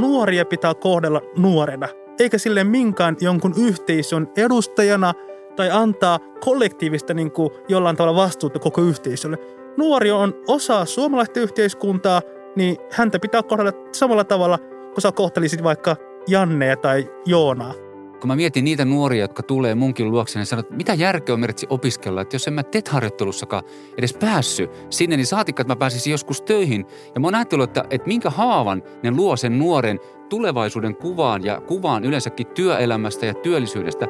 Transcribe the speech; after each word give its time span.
nuoria 0.00 0.44
pitää 0.44 0.74
kohdella 0.74 1.22
nuorena, 1.36 1.88
eikä 2.18 2.38
sille 2.38 2.64
minkään 2.64 3.16
jonkun 3.20 3.54
yhteisön 3.58 4.28
edustajana 4.36 5.12
tai 5.56 5.70
antaa 5.70 6.18
kollektiivista 6.40 7.14
niin 7.14 7.30
kuin 7.30 7.50
jollain 7.68 7.96
tavalla 7.96 8.22
vastuuta 8.22 8.58
koko 8.58 8.80
yhteisölle. 8.80 9.38
Nuori 9.76 10.10
on 10.10 10.34
osa 10.48 10.84
suomalaista 10.84 11.40
yhteiskuntaa, 11.40 12.22
niin 12.56 12.76
häntä 12.92 13.18
pitää 13.18 13.42
kohdella 13.42 13.72
samalla 13.92 14.24
tavalla, 14.24 14.58
kun 14.94 15.02
sä 15.02 15.12
kohtelisit 15.12 15.62
vaikka 15.62 15.96
Jannea 16.28 16.76
tai 16.76 17.10
Joonaa 17.26 17.87
kun 18.20 18.28
mä 18.28 18.36
mietin 18.36 18.64
niitä 18.64 18.84
nuoria, 18.84 19.24
jotka 19.24 19.42
tulee 19.42 19.74
munkin 19.74 20.10
luokse, 20.10 20.38
niin 20.38 20.46
sanon, 20.46 20.60
että 20.60 20.74
mitä 20.74 20.94
järkeä 20.94 21.32
on 21.32 21.40
merkitsi 21.40 21.66
opiskella, 21.70 22.20
että 22.20 22.34
jos 22.34 22.48
en 22.48 22.54
mä 22.54 22.62
TET-harjoittelussakaan 22.62 23.62
edes 23.98 24.14
päässyt 24.14 24.70
sinne, 24.90 25.16
niin 25.16 25.26
saatikka, 25.26 25.60
että 25.60 25.72
mä 25.72 25.78
pääsisin 25.78 26.10
joskus 26.10 26.42
töihin. 26.42 26.86
Ja 27.14 27.20
mä 27.20 27.26
oon 27.26 27.34
ajatellut, 27.34 27.70
että, 27.70 27.84
että 27.90 28.08
minkä 28.08 28.30
haavan 28.30 28.82
ne 29.02 29.10
luo 29.10 29.36
sen 29.36 29.58
nuoren 29.58 30.00
tulevaisuuden 30.28 30.96
kuvaan 30.96 31.44
ja 31.44 31.60
kuvaan 31.60 32.04
yleensäkin 32.04 32.46
työelämästä 32.46 33.26
ja 33.26 33.34
työllisyydestä. 33.34 34.06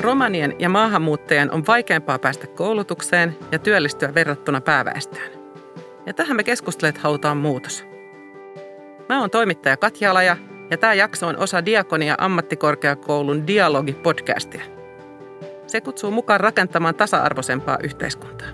Romanien 0.00 0.54
ja 0.58 0.68
maahanmuuttajien 0.68 1.52
on 1.52 1.64
vaikeampaa 1.66 2.18
päästä 2.18 2.46
koulutukseen 2.46 3.36
ja 3.52 3.58
työllistyä 3.58 4.14
verrattuna 4.14 4.60
pääväestöön. 4.60 5.37
Ja 6.08 6.14
tähän 6.14 6.36
me 6.36 6.44
keskustelet 6.44 6.98
halutaan 6.98 7.36
muutos. 7.36 7.86
Mä 9.08 9.20
oon 9.20 9.30
toimittaja 9.30 9.76
Katja 9.76 10.10
Alaja 10.10 10.36
ja 10.70 10.76
tämä 10.76 10.94
jakso 10.94 11.26
on 11.26 11.38
osa 11.38 11.64
Diakonia 11.64 12.14
ammattikorkeakoulun 12.18 13.44
Dialogi-podcastia. 13.46 14.62
Se 15.66 15.80
kutsuu 15.80 16.10
mukaan 16.10 16.40
rakentamaan 16.40 16.94
tasa-arvoisempaa 16.94 17.78
yhteiskuntaa. 17.82 18.48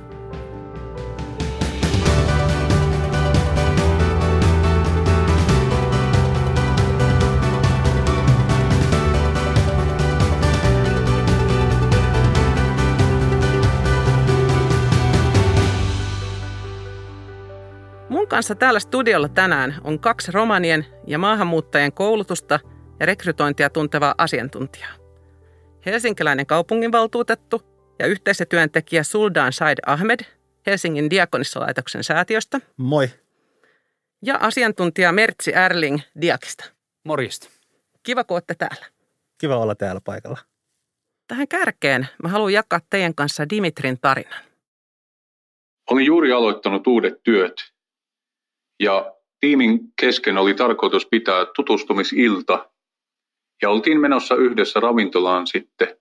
Kanssa 18.34 18.54
täällä 18.54 18.80
studiolla 18.80 19.28
tänään 19.28 19.74
on 19.84 19.98
kaksi 19.98 20.32
romanien 20.32 20.86
ja 21.06 21.18
maahanmuuttajien 21.18 21.92
koulutusta 21.92 22.60
ja 23.00 23.06
rekrytointia 23.06 23.70
tuntevaa 23.70 24.14
asiantuntijaa. 24.18 24.92
Helsinkiläinen 25.86 26.46
kaupunginvaltuutettu 26.46 27.62
ja 27.98 28.06
yhteisötyöntekijä 28.06 29.02
Suldan 29.02 29.52
Said 29.52 29.78
Ahmed 29.86 30.20
Helsingin 30.66 31.10
Diakonissalaitoksen 31.10 32.04
säätiöstä. 32.04 32.60
Moi. 32.76 33.10
Ja 34.22 34.36
asiantuntija 34.40 35.12
Mertsi 35.12 35.52
Erling 35.54 35.98
Diakista. 36.20 36.64
Morjesta. 37.04 37.48
Kiva, 38.02 38.24
kun 38.24 38.34
olette 38.34 38.54
täällä. 38.54 38.86
Kiva 39.38 39.56
olla 39.56 39.74
täällä 39.74 40.00
paikalla. 40.04 40.38
Tähän 41.28 41.48
kärkeen 41.48 42.08
mä 42.22 42.28
haluan 42.28 42.52
jakaa 42.52 42.80
teidän 42.90 43.14
kanssa 43.14 43.48
Dimitrin 43.50 44.00
tarinan. 44.00 44.44
Olin 45.90 46.06
juuri 46.06 46.32
aloittanut 46.32 46.86
uudet 46.86 47.22
työt 47.22 47.73
ja 48.80 49.14
tiimin 49.40 49.80
kesken 50.00 50.38
oli 50.38 50.54
tarkoitus 50.54 51.06
pitää 51.06 51.46
tutustumisilta 51.56 52.70
ja 53.62 53.70
oltiin 53.70 54.00
menossa 54.00 54.34
yhdessä 54.34 54.80
ravintolaan 54.80 55.46
sitten. 55.46 55.96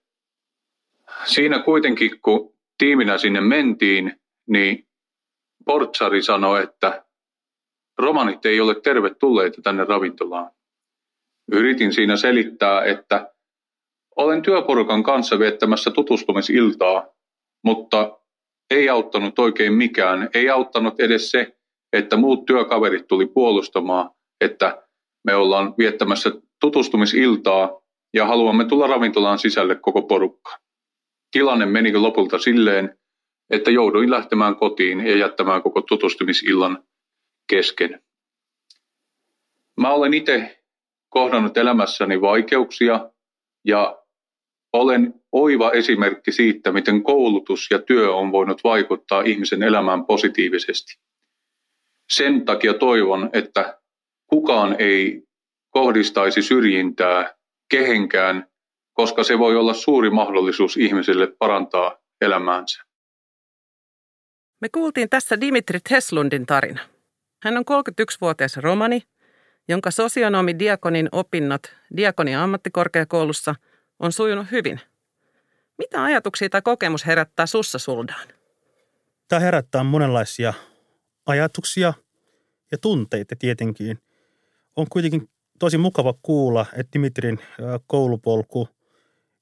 Siinä 1.25 1.59
kuitenkin, 1.59 2.19
kun 2.21 2.53
tiiminä 2.77 3.17
sinne 3.17 3.41
mentiin, 3.41 4.21
niin 4.47 4.87
portsari 5.65 6.21
sanoi, 6.23 6.63
että 6.63 7.05
romanit 7.97 8.45
ei 8.45 8.61
ole 8.61 8.75
tervetulleita 8.75 9.61
tänne 9.61 9.83
ravintolaan. 9.83 10.51
Yritin 11.51 11.93
siinä 11.93 12.15
selittää, 12.15 12.83
että 12.83 13.33
olen 14.15 14.41
työporukan 14.41 15.03
kanssa 15.03 15.39
viettämässä 15.39 15.91
tutustumisiltaa, 15.91 17.07
mutta 17.63 18.19
ei 18.69 18.89
auttanut 18.89 19.39
oikein 19.39 19.73
mikään. 19.73 20.29
Ei 20.33 20.49
auttanut 20.49 20.99
edes 20.99 21.31
se, 21.31 21.57
että 21.93 22.17
muut 22.17 22.45
työkaverit 22.45 23.07
tuli 23.07 23.25
puolustamaan, 23.25 24.09
että 24.41 24.83
me 25.23 25.35
ollaan 25.35 25.73
viettämässä 25.77 26.31
tutustumisiltaa 26.61 27.81
ja 28.13 28.25
haluamme 28.25 28.65
tulla 28.65 28.87
ravintolaan 28.87 29.39
sisälle 29.39 29.75
koko 29.75 30.01
porukka. 30.01 30.57
Tilanne 31.31 31.65
meni 31.65 31.93
lopulta 31.97 32.39
silleen, 32.39 32.97
että 33.49 33.71
jouduin 33.71 34.11
lähtemään 34.11 34.55
kotiin 34.55 35.07
ja 35.07 35.17
jättämään 35.17 35.61
koko 35.61 35.81
tutustumisillan 35.81 36.83
kesken. 37.49 38.03
Mä 39.79 39.93
olen 39.93 40.13
itse 40.13 40.63
kohdannut 41.09 41.57
elämässäni 41.57 42.21
vaikeuksia 42.21 43.09
ja 43.65 44.03
olen 44.73 45.13
oiva 45.31 45.71
esimerkki 45.71 46.31
siitä, 46.31 46.71
miten 46.71 47.03
koulutus 47.03 47.67
ja 47.71 47.79
työ 47.79 48.15
on 48.15 48.31
voinut 48.31 48.63
vaikuttaa 48.63 49.21
ihmisen 49.21 49.63
elämään 49.63 50.05
positiivisesti 50.05 51.03
sen 52.09 52.45
takia 52.45 52.73
toivon, 52.73 53.29
että 53.33 53.79
kukaan 54.27 54.75
ei 54.79 55.23
kohdistaisi 55.69 56.41
syrjintää 56.41 57.35
kehenkään, 57.69 58.47
koska 58.93 59.23
se 59.23 59.39
voi 59.39 59.55
olla 59.55 59.73
suuri 59.73 60.09
mahdollisuus 60.09 60.77
ihmiselle 60.77 61.27
parantaa 61.39 61.97
elämäänsä. 62.21 62.83
Me 64.61 64.69
kuultiin 64.69 65.09
tässä 65.09 65.41
Dimitri 65.41 65.79
Teslundin 65.89 66.45
tarina. 66.45 66.79
Hän 67.43 67.57
on 67.57 67.63
31-vuotias 67.71 68.57
romani, 68.57 69.01
jonka 69.67 69.91
sosionomi 69.91 70.59
Diakonin 70.59 71.09
opinnot 71.11 71.75
Diakonin 71.97 72.37
ammattikorkeakoulussa 72.37 73.55
on 73.99 74.11
sujunut 74.11 74.51
hyvin. 74.51 74.79
Mitä 75.77 76.03
ajatuksia 76.03 76.49
tai 76.49 76.61
kokemus 76.61 77.05
herättää 77.05 77.45
sussa 77.45 77.79
Suldaan? 77.79 78.27
Tämä 79.27 79.39
herättää 79.39 79.83
monenlaisia 79.83 80.53
ajatuksia 81.25 81.93
ja 82.71 82.77
tunteita 82.77 83.35
tietenkin. 83.39 83.99
On 84.75 84.87
kuitenkin 84.89 85.29
tosi 85.59 85.77
mukava 85.77 86.13
kuulla, 86.21 86.65
että 86.73 86.93
Dimitrin 86.93 87.39
koulupolku 87.87 88.69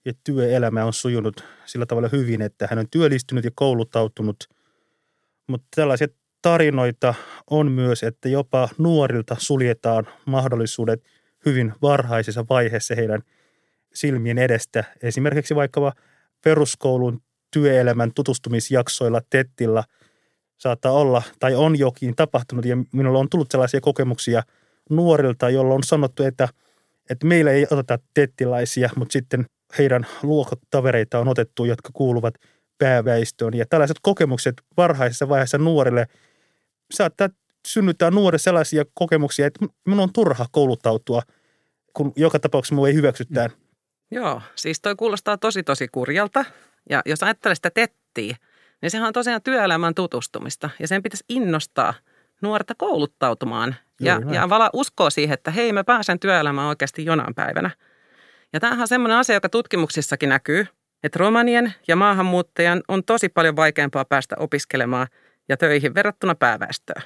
ja 0.05 0.13
työelämä 0.23 0.85
on 0.85 0.93
sujunut 0.93 1.43
sillä 1.65 1.85
tavalla 1.85 2.09
hyvin, 2.11 2.41
että 2.41 2.67
hän 2.69 2.79
on 2.79 2.89
työllistynyt 2.91 3.45
ja 3.45 3.51
kouluttautunut. 3.55 4.37
Mutta 5.47 5.67
tällaisia 5.75 6.07
tarinoita 6.41 7.13
on 7.49 7.71
myös, 7.71 8.03
että 8.03 8.29
jopa 8.29 8.69
nuorilta 8.77 9.35
suljetaan 9.39 10.07
mahdollisuudet 10.25 11.03
hyvin 11.45 11.73
varhaisessa 11.81 12.45
vaiheessa 12.49 12.95
heidän 12.95 13.21
silmien 13.93 14.37
edestä. 14.37 14.83
Esimerkiksi 15.03 15.55
vaikka 15.55 15.93
peruskoulun 16.43 17.21
työelämän 17.53 18.11
tutustumisjaksoilla 18.13 19.21
TETillä– 19.29 19.83
saattaa 20.61 20.91
olla 20.91 21.23
tai 21.39 21.55
on 21.55 21.79
jokin 21.79 22.15
tapahtunut 22.15 22.65
ja 22.65 22.77
minulla 22.91 23.19
on 23.19 23.29
tullut 23.29 23.51
sellaisia 23.51 23.81
kokemuksia 23.81 24.43
nuorilta, 24.89 25.49
joilla 25.49 25.73
on 25.73 25.83
sanottu, 25.83 26.23
että, 26.23 26.47
että 27.09 27.27
meillä 27.27 27.51
ei 27.51 27.67
oteta 27.71 27.99
tettiläisiä, 28.13 28.89
mutta 28.95 29.13
sitten 29.13 29.45
heidän 29.77 30.05
luokkatavereita 30.23 31.19
on 31.19 31.27
otettu, 31.27 31.65
jotka 31.65 31.89
kuuluvat 31.93 32.33
pääväistöön. 32.77 33.53
Ja 33.53 33.65
tällaiset 33.65 33.97
kokemukset 34.01 34.61
varhaisessa 34.77 35.29
vaiheessa 35.29 35.57
nuorille 35.57 36.07
saattaa 36.93 37.29
synnyttää 37.67 38.11
nuorille 38.11 38.39
sellaisia 38.39 38.85
kokemuksia, 38.93 39.47
että 39.47 39.65
minun 39.85 39.99
on 39.99 40.13
turha 40.13 40.45
kouluttautua, 40.51 41.21
kun 41.93 42.13
joka 42.15 42.39
tapauksessa 42.39 42.75
minua 42.75 42.87
ei 42.87 42.93
hyväksytään. 42.93 43.49
Joo, 44.11 44.41
siis 44.55 44.81
toi 44.81 44.95
kuulostaa 44.95 45.37
tosi 45.37 45.63
tosi 45.63 45.87
kurjalta. 45.87 46.45
Ja 46.89 47.01
jos 47.05 47.23
ajattelee 47.23 47.55
sitä 47.55 47.69
tettiä, 47.69 48.35
niin 48.81 48.91
sehän 48.91 49.07
on 49.07 49.13
tosiaan 49.13 49.41
työelämän 49.41 49.95
tutustumista 49.95 50.69
ja 50.79 50.87
sen 50.87 51.03
pitäisi 51.03 51.23
innostaa 51.29 51.93
nuorta 52.41 52.75
kouluttautumaan 52.77 53.75
ja, 53.99 54.21
ja 54.31 54.49
vala 54.49 54.69
uskoa 54.73 55.09
siihen, 55.09 55.33
että 55.33 55.51
hei 55.51 55.73
mä 55.73 55.83
pääsen 55.83 56.19
työelämään 56.19 56.67
oikeasti 56.67 57.05
jonain 57.05 57.35
päivänä. 57.35 57.69
Ja 58.53 58.59
tämähän 58.59 58.81
on 58.81 58.87
semmoinen 58.87 59.17
asia, 59.17 59.35
joka 59.35 59.49
tutkimuksissakin 59.49 60.29
näkyy, 60.29 60.67
että 61.03 61.19
romanien 61.19 61.73
ja 61.87 61.95
maahanmuuttajan 61.95 62.83
on 62.87 63.03
tosi 63.03 63.29
paljon 63.29 63.55
vaikeampaa 63.55 64.05
päästä 64.05 64.35
opiskelemaan 64.39 65.07
ja 65.49 65.57
töihin 65.57 65.95
verrattuna 65.95 66.35
pääväestöön. 66.35 67.01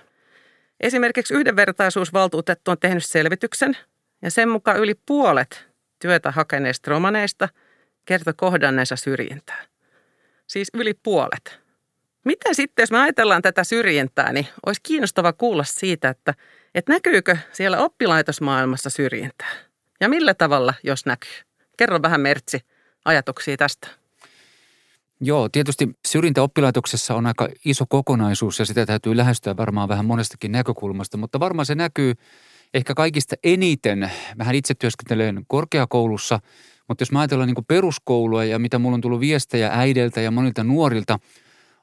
Esimerkiksi 0.79 1.33
yhdenvertaisuusvaltuutettu 1.33 2.71
on 2.71 2.77
tehnyt 2.79 3.05
selvityksen 3.05 3.77
ja 4.21 4.31
sen 4.31 4.49
mukaan 4.49 4.79
yli 4.79 4.93
puolet 5.05 5.67
työtä 5.99 6.31
hakeneista 6.31 6.91
romaneista 6.91 7.49
kertoi 8.05 8.33
kohdanneensa 8.37 8.95
syrjintää. 8.95 9.65
Siis 10.47 10.67
yli 10.73 10.93
puolet. 10.93 11.64
Miten 12.25 12.55
sitten, 12.55 12.83
jos 12.83 12.91
me 12.91 12.99
ajatellaan 12.99 13.41
tätä 13.41 13.63
syrjintää, 13.63 14.33
niin 14.33 14.47
olisi 14.65 14.81
kiinnostava 14.83 15.33
kuulla 15.33 15.63
siitä, 15.63 16.09
että, 16.09 16.33
että 16.75 16.93
näkyykö 16.93 17.37
siellä 17.51 17.77
oppilaitosmaailmassa 17.77 18.89
syrjintää? 18.89 19.51
Ja 20.01 20.09
millä 20.09 20.33
tavalla, 20.33 20.73
jos 20.83 21.05
näkyy? 21.05 21.31
Kerro 21.77 22.01
vähän 22.01 22.21
Mertsi 22.21 22.59
ajatuksia 23.05 23.57
tästä. 23.57 23.87
Joo, 25.21 25.49
tietysti 25.49 25.89
syrjintä 26.07 26.41
oppilaitoksessa 26.41 27.15
on 27.15 27.25
aika 27.25 27.49
iso 27.65 27.85
kokonaisuus 27.89 28.59
ja 28.59 28.65
sitä 28.65 28.85
täytyy 28.85 29.17
lähestyä 29.17 29.57
varmaan 29.57 29.89
vähän 29.89 30.05
monestakin 30.05 30.51
näkökulmasta, 30.51 31.17
mutta 31.17 31.39
varmaan 31.39 31.65
se 31.65 31.75
näkyy 31.75 32.13
ehkä 32.73 32.93
kaikista 32.93 33.35
eniten. 33.43 34.11
Vähän 34.37 34.55
itse 34.55 34.73
työskentelen 34.73 35.45
korkeakoulussa, 35.47 36.39
mutta 36.87 37.01
jos 37.01 37.11
mä 37.11 37.19
ajatellaan 37.19 37.47
niin 37.47 37.65
peruskoulua 37.65 38.43
ja 38.45 38.59
mitä 38.59 38.79
mulla 38.79 38.95
on 38.95 39.01
tullut 39.01 39.19
viestejä 39.19 39.69
äideltä 39.73 40.21
ja 40.21 40.31
monilta 40.31 40.63
nuorilta, 40.63 41.19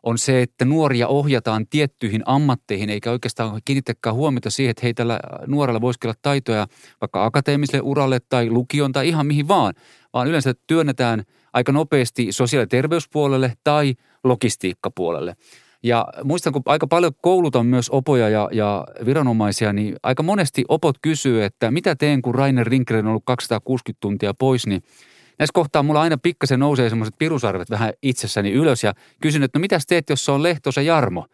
on 0.02 0.18
se, 0.18 0.42
että 0.42 0.64
nuoria 0.64 1.08
ohjataan 1.08 1.66
tiettyihin 1.66 2.22
ammatteihin, 2.26 2.90
eikä 2.90 3.10
oikeastaan 3.10 3.60
kiinnittäkään 3.64 4.16
huomiota 4.16 4.50
siihen, 4.50 4.70
että 4.70 4.80
hei 4.82 4.94
tällä 4.94 5.20
nuorella 5.46 5.80
voisi 5.80 5.98
olla 6.04 6.14
taitoja 6.22 6.66
vaikka 7.00 7.24
akateemiselle 7.24 7.82
uralle 7.82 8.20
tai 8.28 8.50
lukion 8.50 8.92
tai 8.92 9.08
ihan 9.08 9.26
mihin 9.26 9.48
vaan, 9.48 9.74
vaan 10.12 10.28
yleensä 10.28 10.54
työnnetään 10.66 11.22
aika 11.52 11.72
nopeasti 11.72 12.26
sosiaali- 12.30 12.62
ja 12.62 12.66
terveyspuolelle 12.66 13.52
tai 13.64 13.94
logistiikkapuolelle. 14.24 15.36
Ja 15.82 16.06
muistan, 16.24 16.52
kun 16.52 16.62
aika 16.66 16.86
paljon 16.86 17.12
koulutan 17.22 17.66
myös 17.66 17.90
opoja 17.90 18.28
ja, 18.28 18.48
ja 18.52 18.86
viranomaisia, 19.06 19.72
niin 19.72 19.96
aika 20.02 20.22
monesti 20.22 20.64
opot 20.68 20.96
kysyy, 21.02 21.44
että 21.44 21.70
mitä 21.70 21.96
teen, 21.96 22.22
kun 22.22 22.34
Rainer 22.34 22.66
Rinkkinen 22.66 23.04
on 23.04 23.08
ollut 23.08 23.22
260 23.26 24.00
tuntia 24.00 24.34
pois, 24.34 24.66
niin 24.66 24.82
näissä 25.42 25.52
kohtaa 25.54 25.82
mulla 25.82 26.00
aina 26.00 26.18
pikkasen 26.18 26.60
nousee 26.60 26.88
semmoiset 26.88 27.14
pirusarvet 27.18 27.70
vähän 27.70 27.92
itsessäni 28.02 28.52
ylös 28.52 28.84
ja 28.84 28.94
kysyn, 29.20 29.42
että 29.42 29.58
no 29.58 29.60
mitä 29.60 29.78
teet, 29.88 30.10
jos 30.10 30.24
se 30.24 30.32
on 30.32 30.42
Lehtosa 30.42 30.82
Jarmo? 30.82 31.26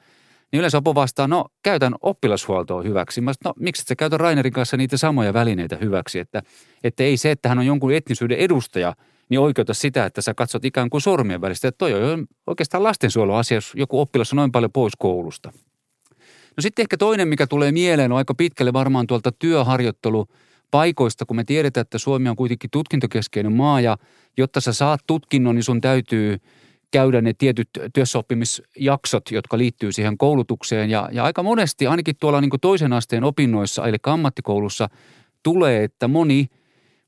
Niin 0.53 0.59
yleensä 0.59 0.79
Opo 0.79 0.95
vastaa, 0.95 1.29
no 1.29 1.45
käytän 1.63 1.95
oppilashuoltoa 2.03 2.83
hyväksi. 2.83 3.21
Mä 3.21 3.33
no 3.45 3.53
miksi 3.59 3.83
et 3.83 3.89
sä 3.89 3.97
käytä 3.97 4.17
Rainerin 4.17 4.53
kanssa 4.53 4.77
niitä 4.77 4.97
samoja 4.97 5.33
välineitä 5.33 5.77
hyväksi? 5.77 6.19
Että, 6.19 6.43
että 6.85 7.03
ei 7.03 7.17
se, 7.17 7.31
että 7.31 7.49
hän 7.49 7.59
on 7.59 7.67
jonkun 7.67 7.93
etnisyyden 7.93 8.39
edustaja, 8.39 8.95
niin 9.29 9.41
oikeuta 9.41 9.75
sitä, 9.75 10.05
että 10.05 10.23
sä 10.23 10.35
katsot 10.35 10.65
ikään 10.65 10.91
kuin 10.91 11.01
sormien 11.01 11.41
välistä. 11.41 11.69
Että 11.69 11.79
toi 11.79 12.13
on 12.13 12.27
oikeastaan 12.47 12.83
lastensuojeluasia, 12.83 13.57
jos 13.57 13.73
joku 13.77 14.01
oppilas 14.01 14.33
on 14.33 14.37
noin 14.37 14.53
paljon 14.53 14.73
pois 14.73 14.93
koulusta. 14.99 15.53
No 16.57 16.61
sitten 16.61 16.83
ehkä 16.83 16.97
toinen, 16.97 17.29
mikä 17.29 17.47
tulee 17.47 17.73
mieleen, 17.73 18.13
on 18.13 18.19
aika 18.19 18.35
pitkälle 18.35 18.73
varmaan 18.73 19.07
tuolta 19.07 19.33
työharjoittelu– 19.33 20.27
paikoista, 20.71 21.27
kun 21.27 21.37
me 21.37 21.45
tiedetään, 21.45 21.83
että 21.83 21.99
Suomi 21.99 22.29
on 22.29 22.37
kuitenkin 22.37 22.71
tutkintokeskeinen 22.71 23.53
maa 23.53 23.81
ja 23.81 23.97
jotta 24.37 24.61
sä 24.61 24.73
saat 24.73 25.01
tutkinnon, 25.07 25.55
niin 25.55 25.65
sun 25.65 25.81
täytyy 25.81 26.39
käydä 26.91 27.21
ne 27.21 27.33
tietyt 27.39 27.69
työssäoppimisjaksot, 27.95 29.31
jotka 29.31 29.59
liittyy 29.59 29.93
siihen 29.93 30.19
koulutukseen. 30.19 30.91
Ja, 30.91 31.09
ja 31.13 31.25
aika 31.25 31.43
monesti, 31.43 31.87
ainakin 31.87 32.17
tuolla 32.21 32.41
niin 32.41 32.51
toisen 32.61 32.93
asteen 32.93 33.25
opinnoissa, 33.25 33.87
eli 33.87 33.97
ammattikoulussa, 34.03 34.89
tulee, 35.43 35.85
että 35.85 36.09
moni, 36.09 36.47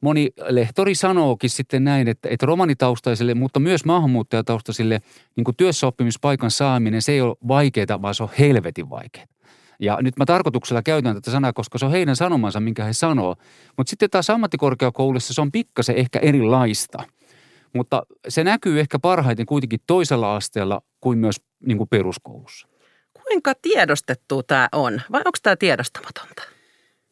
moni 0.00 0.30
lehtori 0.48 0.94
sanookin 0.94 1.50
sitten 1.50 1.84
näin, 1.84 2.08
että, 2.08 2.28
että 2.28 2.46
romanitaustaisille, 2.46 3.34
mutta 3.34 3.60
myös 3.60 3.84
maahanmuuttajataustaisille 3.84 5.00
niin 5.36 5.56
työssäoppimispaikan 5.56 6.50
saaminen, 6.50 7.02
se 7.02 7.12
ei 7.12 7.20
ole 7.20 7.36
vaikeaa, 7.48 8.02
vaan 8.02 8.14
se 8.14 8.22
on 8.22 8.30
helvetin 8.38 8.90
vaikeaa. 8.90 9.26
Ja 9.80 9.98
nyt 10.02 10.16
mä 10.16 10.26
tarkoituksella 10.26 10.82
käytän 10.82 11.14
tätä 11.14 11.30
sanaa, 11.30 11.52
koska 11.52 11.78
se 11.78 11.86
on 11.86 11.90
heidän 11.90 12.16
sanomansa, 12.16 12.60
minkä 12.60 12.84
he 12.84 12.92
sanoo. 12.92 13.36
Mutta 13.76 13.90
sitten 13.90 14.10
taas 14.10 14.30
ammattikorkeakoulussa 14.30 15.34
se 15.34 15.40
on 15.40 15.52
pikkasen 15.52 15.96
ehkä 15.96 16.18
erilaista. 16.18 16.98
Mutta 17.74 18.02
se 18.28 18.44
näkyy 18.44 18.80
ehkä 18.80 18.98
parhaiten 18.98 19.46
kuitenkin 19.46 19.80
toisella 19.86 20.36
asteella 20.36 20.82
kuin 21.00 21.18
myös 21.18 21.36
niin 21.66 21.78
kuin 21.78 21.88
peruskoulussa. 21.88 22.68
Kuinka 23.12 23.52
tiedostettu 23.62 24.42
tämä 24.42 24.68
on 24.72 25.00
vai 25.12 25.20
onko 25.24 25.38
tämä 25.42 25.56
tiedostamatonta? 25.56 26.42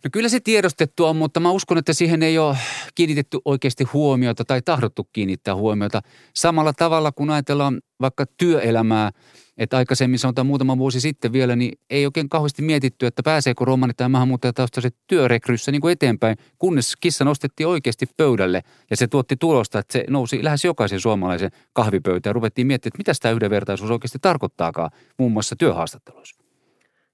No 0.04 0.10
kyllä 0.12 0.28
se 0.28 0.40
tiedostettu 0.40 1.04
on, 1.04 1.16
mutta 1.16 1.40
mä 1.40 1.50
uskon, 1.50 1.78
että 1.78 1.92
siihen 1.92 2.22
ei 2.22 2.38
ole 2.38 2.56
kiinnitetty 2.94 3.38
oikeasti 3.44 3.84
huomiota 3.84 4.44
tai 4.44 4.62
tahdottu 4.62 5.08
kiinnittää 5.12 5.54
huomiota. 5.54 6.02
Samalla 6.34 6.72
tavalla 6.72 7.12
kun 7.12 7.30
ajatellaan 7.30 7.80
vaikka 8.00 8.26
työelämää– 8.36 9.10
että 9.58 9.76
aikaisemmin 9.76 10.18
sanotaan 10.18 10.46
muutama 10.46 10.78
vuosi 10.78 11.00
sitten 11.00 11.32
vielä, 11.32 11.56
niin 11.56 11.78
ei 11.90 12.06
oikein 12.06 12.28
kauheasti 12.28 12.62
mietitty, 12.62 13.06
että 13.06 13.22
pääseekö 13.22 13.64
romanit 13.64 13.96
tai 13.96 14.08
maahanmuuttajataustaiset 14.08 14.96
työrekryssä 15.06 15.72
niin 15.72 15.80
kuin 15.80 15.92
eteenpäin, 15.92 16.36
kunnes 16.58 16.96
kissa 17.00 17.24
nostettiin 17.24 17.66
oikeasti 17.66 18.06
pöydälle 18.16 18.62
ja 18.90 18.96
se 18.96 19.06
tuotti 19.06 19.36
tulosta, 19.36 19.78
että 19.78 19.92
se 19.92 20.04
nousi 20.10 20.44
lähes 20.44 20.64
jokaisen 20.64 21.00
suomalaisen 21.00 21.50
kahvipöytään. 21.72 22.34
Ruvettiin 22.34 22.66
miettimään, 22.66 22.90
että 22.90 23.10
mitä 23.10 23.20
tämä 23.22 23.32
yhdenvertaisuus 23.32 23.90
oikeasti 23.90 24.18
tarkoittaakaan 24.18 24.90
muun 25.18 25.32
muassa 25.32 25.56
työhaastatteluissa. 25.56 26.47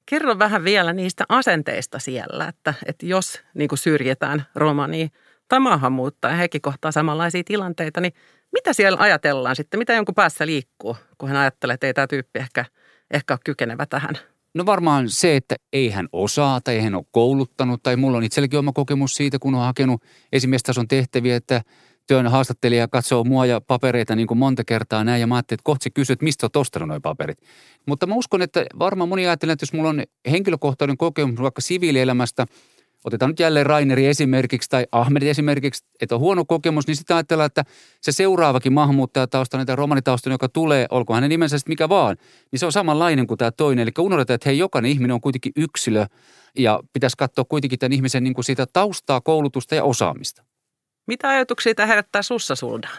Kerro 0.07 0.39
vähän 0.39 0.65
vielä 0.65 0.93
niistä 0.93 1.25
asenteista 1.29 1.99
siellä, 1.99 2.49
että, 2.49 2.75
että 2.87 3.07
jos 3.07 3.43
niin 3.55 3.69
kuin 3.69 3.79
syrjitään 3.79 4.47
romania 4.55 5.09
tai 5.49 5.61
maahanmuuttaja, 5.61 6.35
hekin 6.35 6.63
kohtaa 6.63 6.93
samanlaisia 6.93 7.43
tilanteita, 7.45 8.01
niin 8.01 8.13
mitä 8.53 8.73
siellä 8.73 8.99
ajatellaan 9.01 9.57
sitten? 9.57 9.79
Mitä 9.79 9.93
jonkun 9.93 10.15
päässä 10.15 10.47
liikkuu, 10.47 10.97
kun 11.19 11.29
hän 11.29 11.39
ajattelee, 11.39 11.75
että 11.75 11.87
ei 11.87 11.95
tämä 11.95 12.07
tyyppi 12.07 12.39
ehkä, 12.39 12.65
ehkä 13.11 13.35
ole 13.35 13.41
kykenevä 13.45 13.87
tähän? 13.87 14.19
No 14.55 14.67
varmaan 14.67 15.09
se, 15.09 15.37
että 15.37 15.57
ei 15.73 15.91
hän 15.91 16.09
osaa 16.13 16.61
tai 16.61 16.75
ei 16.75 16.83
hän 16.83 16.95
ole 16.95 17.05
kouluttanut. 17.11 17.83
Tai 17.83 17.97
mulla 17.97 18.19
on 18.19 18.25
itselläkin 18.25 18.59
oma 18.59 18.73
kokemus 18.73 19.15
siitä, 19.15 19.39
kun 19.39 19.55
on 19.55 19.65
hakenut 19.65 20.03
esimiestason 20.33 20.89
tehtäviä, 20.89 21.37
että 21.37 21.63
työn 22.07 22.27
haastattelija 22.27 22.89
katsoo 22.89 23.25
mua 23.25 23.47
ja 23.47 23.61
papereita 23.61 24.17
niin 24.17 24.27
kuin 24.27 24.39
monta 24.39 24.65
kertaa 24.65 25.05
näin. 25.05 25.21
Ja 25.21 25.27
mä 25.27 25.35
ajattelin, 25.35 25.59
että 25.59 25.65
kohta 25.65 25.91
kysyy, 25.91 26.13
että 26.13 26.25
mistä 26.25 26.45
olet 26.45 26.57
ostanut 26.57 27.03
paperit. 27.03 27.39
Mutta 27.87 28.07
mä 28.07 28.15
uskon, 28.15 28.43
että 28.43 28.67
varmaan 28.79 29.09
moni 29.09 29.27
ajattelee, 29.27 29.53
että 29.53 29.63
jos 29.63 29.73
mulla 29.73 29.89
on 29.89 30.03
henkilökohtainen 30.31 30.97
kokemus 30.97 31.43
vaikka 31.43 31.61
siviilielämästä– 31.61 32.47
otetaan 33.05 33.31
nyt 33.31 33.41
jälleen 33.41 33.67
Raineri 33.67 34.07
esimerkiksi 34.07 34.71
tai 34.71 34.87
Ahmed 34.93 35.23
esimerkiksi, 35.23 35.85
että 36.01 36.15
on 36.15 36.21
huono 36.21 36.45
kokemus, 36.45 36.87
niin 36.87 36.97
sitten 36.97 37.17
ajatellaan, 37.17 37.47
että 37.47 37.65
se 38.01 38.13
seuraavakin 38.13 38.73
maahanmuuttajataustainen 38.73 39.67
tai 39.67 39.77
romanitaustainen, 39.77 40.35
joka 40.35 40.49
tulee, 40.49 40.87
olkoon 40.91 41.15
hänen 41.15 41.31
nimensä 41.31 41.59
sitten 41.59 41.73
mikä 41.73 41.89
vaan, 41.89 42.17
niin 42.53 42.61
se 42.61 42.67
on 42.67 42.73
samanlainen 42.73 43.27
kuin 43.27 43.39
tämä 43.39 43.51
toinen. 43.51 43.83
Eli 43.83 43.91
unohdetaan, 43.99 44.35
että 44.35 44.49
hei, 44.49 44.59
jokainen 44.59 44.91
ihminen 44.91 45.15
on 45.15 45.21
kuitenkin 45.21 45.53
yksilö 45.57 46.07
ja 46.59 46.81
pitäisi 46.93 47.17
katsoa 47.17 47.45
kuitenkin 47.45 47.79
tämän 47.79 47.93
ihmisen 47.93 48.25
niin 48.25 48.35
kuin 48.35 48.45
sitä 48.45 48.67
taustaa, 48.73 49.21
koulutusta 49.21 49.75
ja 49.75 49.85
osaamista. 49.85 50.45
Mitä 51.07 51.29
ajatuksia 51.29 51.75
tämä 51.75 51.87
herättää 51.87 52.23
sussa 52.23 52.55
suldaan? 52.55 52.99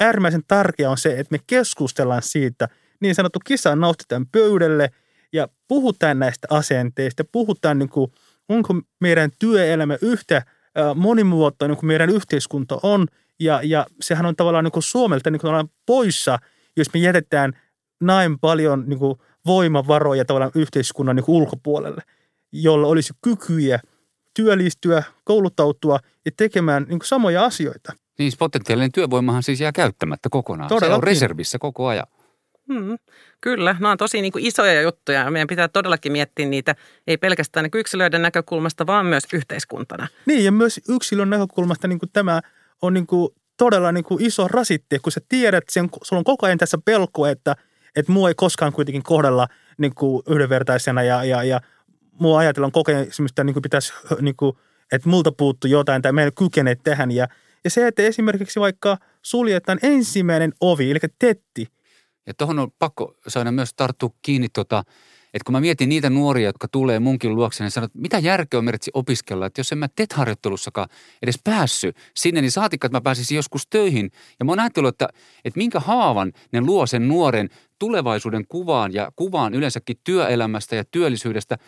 Äärimmäisen 0.00 0.42
tärkeää 0.48 0.90
on 0.90 0.98
se, 0.98 1.10
että 1.18 1.34
me 1.34 1.38
keskustellaan 1.46 2.22
siitä, 2.22 2.68
niin 3.00 3.14
sanottu 3.14 3.38
kisa 3.44 3.76
nostetaan 3.76 4.26
pöydälle 4.32 4.90
ja 5.32 5.48
puhutaan 5.68 6.18
näistä 6.18 6.46
asenteista, 6.50 7.24
puhutaan 7.32 7.78
niin 7.78 7.88
kuin– 7.88 8.12
onko 8.48 8.74
meidän 9.00 9.30
työelämä 9.38 9.96
yhtä 10.02 10.42
monimuotoinen 10.94 11.76
kuin 11.76 11.86
meidän 11.86 12.10
yhteiskunta 12.10 12.78
on. 12.82 13.06
Ja, 13.40 13.60
ja 13.62 13.86
sehän 14.00 14.26
on 14.26 14.36
tavallaan 14.36 14.64
niin 14.64 14.72
kuin 14.72 14.82
Suomelta 14.82 15.30
niin 15.30 15.40
kuin 15.40 15.70
poissa, 15.86 16.38
jos 16.76 16.94
me 16.94 17.00
jätetään 17.00 17.52
näin 18.00 18.38
paljon 18.38 18.84
niin 18.86 18.98
kuin 18.98 19.18
voimavaroja 19.46 20.24
tavallaan 20.24 20.52
yhteiskunnan 20.54 21.16
niin 21.16 21.24
kuin 21.24 21.36
ulkopuolelle, 21.36 22.02
jolla 22.52 22.88
olisi 22.88 23.12
kykyjä 23.22 23.80
työllistyä, 24.34 25.02
kouluttautua 25.24 25.98
ja 26.24 26.30
tekemään 26.36 26.82
niin 26.82 26.98
kuin 26.98 27.08
samoja 27.08 27.44
asioita. 27.44 27.92
Niin 28.18 28.32
potentiaalinen 28.38 28.92
työvoimahan 28.92 29.42
siis 29.42 29.60
jää 29.60 29.72
käyttämättä 29.72 30.28
kokonaan. 30.28 30.68
Todellakin. 30.68 30.92
Se 30.92 30.96
on 30.96 31.02
reservissä 31.02 31.58
koko 31.58 31.86
ajan. 31.86 32.06
Hmm, 32.72 32.98
kyllä, 33.40 33.72
nämä 33.72 33.90
on 33.90 33.98
tosi 33.98 34.22
niin 34.22 34.32
kuin 34.32 34.46
isoja 34.46 34.82
juttuja 34.82 35.20
ja 35.20 35.30
meidän 35.30 35.48
pitää 35.48 35.68
todellakin 35.68 36.12
miettiä 36.12 36.46
niitä 36.46 36.74
ei 37.06 37.16
pelkästään 37.16 37.64
niin 37.64 37.80
yksilöiden 37.80 38.22
näkökulmasta, 38.22 38.86
vaan 38.86 39.06
myös 39.06 39.24
yhteiskuntana. 39.32 40.08
Niin 40.26 40.44
ja 40.44 40.52
myös 40.52 40.80
yksilön 40.88 41.30
näkökulmasta 41.30 41.88
niin 41.88 41.98
kuin 41.98 42.10
tämä 42.12 42.40
on 42.82 42.94
niin 42.94 43.06
kuin 43.06 43.28
todella 43.56 43.92
niin 43.92 44.04
kuin 44.04 44.24
iso 44.24 44.48
rasitte, 44.48 44.98
kun 44.98 45.12
sä 45.12 45.20
tiedät, 45.28 45.64
sen, 45.70 45.88
sulla 46.02 46.20
on 46.20 46.24
koko 46.24 46.46
ajan 46.46 46.58
tässä 46.58 46.78
pelko, 46.84 47.26
että, 47.26 47.56
että 47.96 48.12
mua 48.12 48.28
ei 48.28 48.34
koskaan 48.34 48.72
kuitenkin 48.72 49.02
kohdella 49.02 49.48
niin 49.78 49.94
kuin 49.94 50.22
yhdenvertaisena 50.28 51.02
ja, 51.02 51.24
ja, 51.24 51.44
ja 51.44 51.60
mua 52.22 52.38
ajatellaan 52.38 52.72
koko 52.72 52.92
ajan 52.92 53.06
että 53.28 53.44
niin 53.44 53.62
pitäisi, 53.62 53.92
niin 54.20 54.36
kuin, 54.36 54.56
että 54.92 55.08
multa 55.08 55.32
puuttuu 55.32 55.70
jotain 55.70 56.02
tai 56.02 56.12
meidän 56.12 56.32
kykene 56.38 56.76
tähän. 56.84 57.10
Ja, 57.10 57.28
ja 57.64 57.70
se, 57.70 57.86
että 57.86 58.02
esimerkiksi 58.02 58.60
vaikka 58.60 58.96
suljetaan 59.22 59.78
ensimmäinen 59.82 60.52
ovi, 60.60 60.90
eli 60.90 60.98
tetti– 61.18 61.66
ja 62.26 62.34
tuohon 62.34 62.58
on 62.58 62.70
pakko 62.78 63.14
saada 63.28 63.52
myös 63.52 63.74
tarttua 63.74 64.10
kiinni, 64.22 64.48
tota, 64.48 64.84
että 65.34 65.44
kun 65.44 65.52
mä 65.52 65.60
mietin 65.60 65.88
niitä 65.88 66.10
nuoria, 66.10 66.48
jotka 66.48 66.68
tulee 66.68 67.00
munkin 67.00 67.34
luokse, 67.34 67.64
niin 67.64 67.70
sanoo, 67.70 67.84
että 67.84 67.98
mitä 67.98 68.18
järkeä 68.18 68.58
on 68.58 68.64
merkitsi 68.64 68.90
opiskella, 68.94 69.46
että 69.46 69.60
jos 69.60 69.72
en 69.72 69.78
mä 69.78 69.88
TET-harjoittelussakaan 69.96 70.88
edes 71.22 71.38
päässyt 71.44 71.96
sinne, 72.14 72.40
niin 72.40 72.50
saatikka, 72.50 72.86
että 72.86 72.96
mä 72.96 73.00
pääsisin 73.00 73.36
joskus 73.36 73.66
töihin. 73.66 74.10
Ja 74.38 74.44
mä 74.44 74.52
oon 74.52 74.60
ajatellut, 74.60 74.94
että, 74.94 75.08
että 75.44 75.58
minkä 75.58 75.80
haavan 75.80 76.32
ne 76.52 76.60
luo 76.60 76.86
sen 76.86 77.08
nuoren 77.08 77.48
tulevaisuuden 77.78 78.44
kuvaan 78.48 78.94
ja 78.94 79.12
kuvaan 79.16 79.54
yleensäkin 79.54 79.96
työelämästä 80.04 80.76
ja 80.76 80.84
työllisyydestä, 80.90 81.58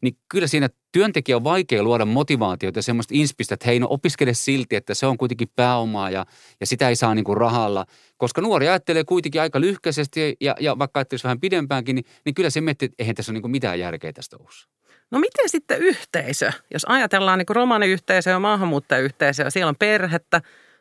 niin 0.00 0.16
kyllä 0.28 0.46
siinä 0.46 0.68
työntekijä 0.92 1.36
on 1.36 1.44
vaikea 1.44 1.82
luoda 1.82 2.04
motivaatiota 2.04 2.78
ja 2.78 2.82
semmoista 2.82 3.14
inspistä, 3.16 3.54
että 3.54 3.66
hei 3.66 3.80
no 3.80 3.86
opiskele 3.90 4.34
silti, 4.34 4.76
että 4.76 4.94
se 4.94 5.06
on 5.06 5.18
kuitenkin 5.18 5.48
pääomaa 5.56 6.10
ja, 6.10 6.26
ja 6.60 6.66
sitä 6.66 6.88
ei 6.88 6.96
saa 6.96 7.14
niin 7.14 7.24
kuin 7.24 7.36
rahalla. 7.36 7.86
Koska 8.16 8.40
nuori 8.40 8.68
ajattelee 8.68 9.04
kuitenkin 9.04 9.40
aika 9.40 9.60
lyhkäisesti 9.60 10.36
ja, 10.40 10.54
ja 10.60 10.78
vaikka 10.78 11.00
ajattelisi 11.00 11.24
vähän 11.24 11.40
pidempäänkin, 11.40 11.94
niin, 11.94 12.04
niin 12.24 12.34
kyllä 12.34 12.50
se 12.50 12.60
miettii, 12.60 12.86
että 12.86 12.96
eihän 12.98 13.14
tässä 13.14 13.32
ole 13.32 13.34
niin 13.34 13.42
kuin 13.42 13.50
mitään 13.50 13.78
järkeä 13.78 14.12
tästä 14.12 14.36
uussa. 14.36 14.68
No 15.10 15.18
miten 15.18 15.48
sitten 15.48 15.78
yhteisö? 15.78 16.52
Jos 16.72 16.84
ajatellaan 16.88 17.38
niin 17.38 17.46
romaniyhteisöä 17.48 18.32
ja 18.32 18.38
maahanmuuttajayhteisöä, 18.38 19.50
siellä 19.50 19.68
on 19.68 19.76
perhettä, 19.78 20.40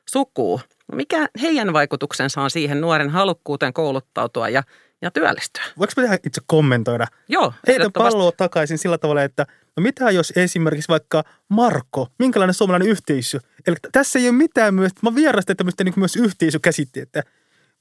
sukua, 0.09 0.61
Mikä 0.95 1.27
heidän 1.41 1.73
vaikutuksensa 1.73 2.41
on 2.41 2.49
siihen 2.49 2.81
nuoren 2.81 3.09
halukkuuteen 3.09 3.73
kouluttautua 3.73 4.49
ja, 4.49 4.63
ja 5.03 5.11
työllistyä? 5.11 5.63
Voinko 5.77 5.93
mä 6.01 6.17
itse 6.25 6.41
kommentoida? 6.45 7.07
Joo, 7.29 7.53
Heitän 7.67 7.91
palloa 7.91 8.31
takaisin 8.31 8.77
sillä 8.77 8.97
tavalla, 8.97 9.23
että 9.23 9.45
no 9.77 9.83
mitä 9.83 10.11
jos 10.11 10.33
esimerkiksi 10.35 10.89
vaikka 10.89 11.23
Marko, 11.49 12.07
minkälainen 12.19 12.53
suomalainen 12.53 12.89
yhteisö? 12.89 13.39
Eli 13.67 13.75
tässä 13.91 14.19
ei 14.19 14.29
ole 14.29 14.37
mitään 14.37 14.73
myös, 14.73 14.91
mä 15.01 15.15
vierastan 15.15 15.57
tämmöistä 15.57 15.83
niin 15.83 15.93
myös 15.97 16.15
yhteisökäsitteitä. 16.15 17.23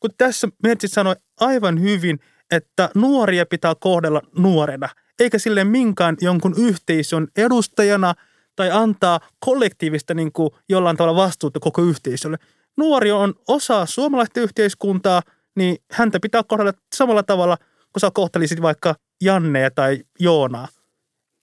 Kun 0.00 0.10
tässä 0.18 0.48
Mertsi 0.62 0.88
sanoi 0.88 1.16
aivan 1.40 1.80
hyvin, 1.80 2.20
että 2.50 2.90
nuoria 2.94 3.46
pitää 3.46 3.74
kohdella 3.80 4.22
nuorena, 4.38 4.88
eikä 5.18 5.38
sille 5.38 5.64
minkään 5.64 6.16
jonkun 6.20 6.54
yhteisön 6.58 7.28
edustajana 7.36 8.14
tai 8.56 8.70
antaa 8.70 9.20
kollektiivista 9.40 10.14
niin 10.14 10.32
kuin 10.32 10.50
jollain 10.68 10.96
tavalla 10.96 11.22
vastuuta 11.22 11.60
koko 11.60 11.82
yhteisölle. 11.82 12.38
Nuori 12.76 13.12
on 13.12 13.34
osa 13.48 13.86
suomalaista 13.86 14.40
yhteiskuntaa, 14.40 15.22
niin 15.56 15.76
häntä 15.92 16.18
pitää 16.22 16.42
kohdella 16.42 16.72
samalla 16.94 17.22
tavalla, 17.22 17.56
kun 17.92 18.00
sä 18.00 18.10
kohtelisit 18.14 18.62
vaikka 18.62 18.94
Jannea 19.24 19.70
tai 19.70 20.04
Joonaa. 20.20 20.68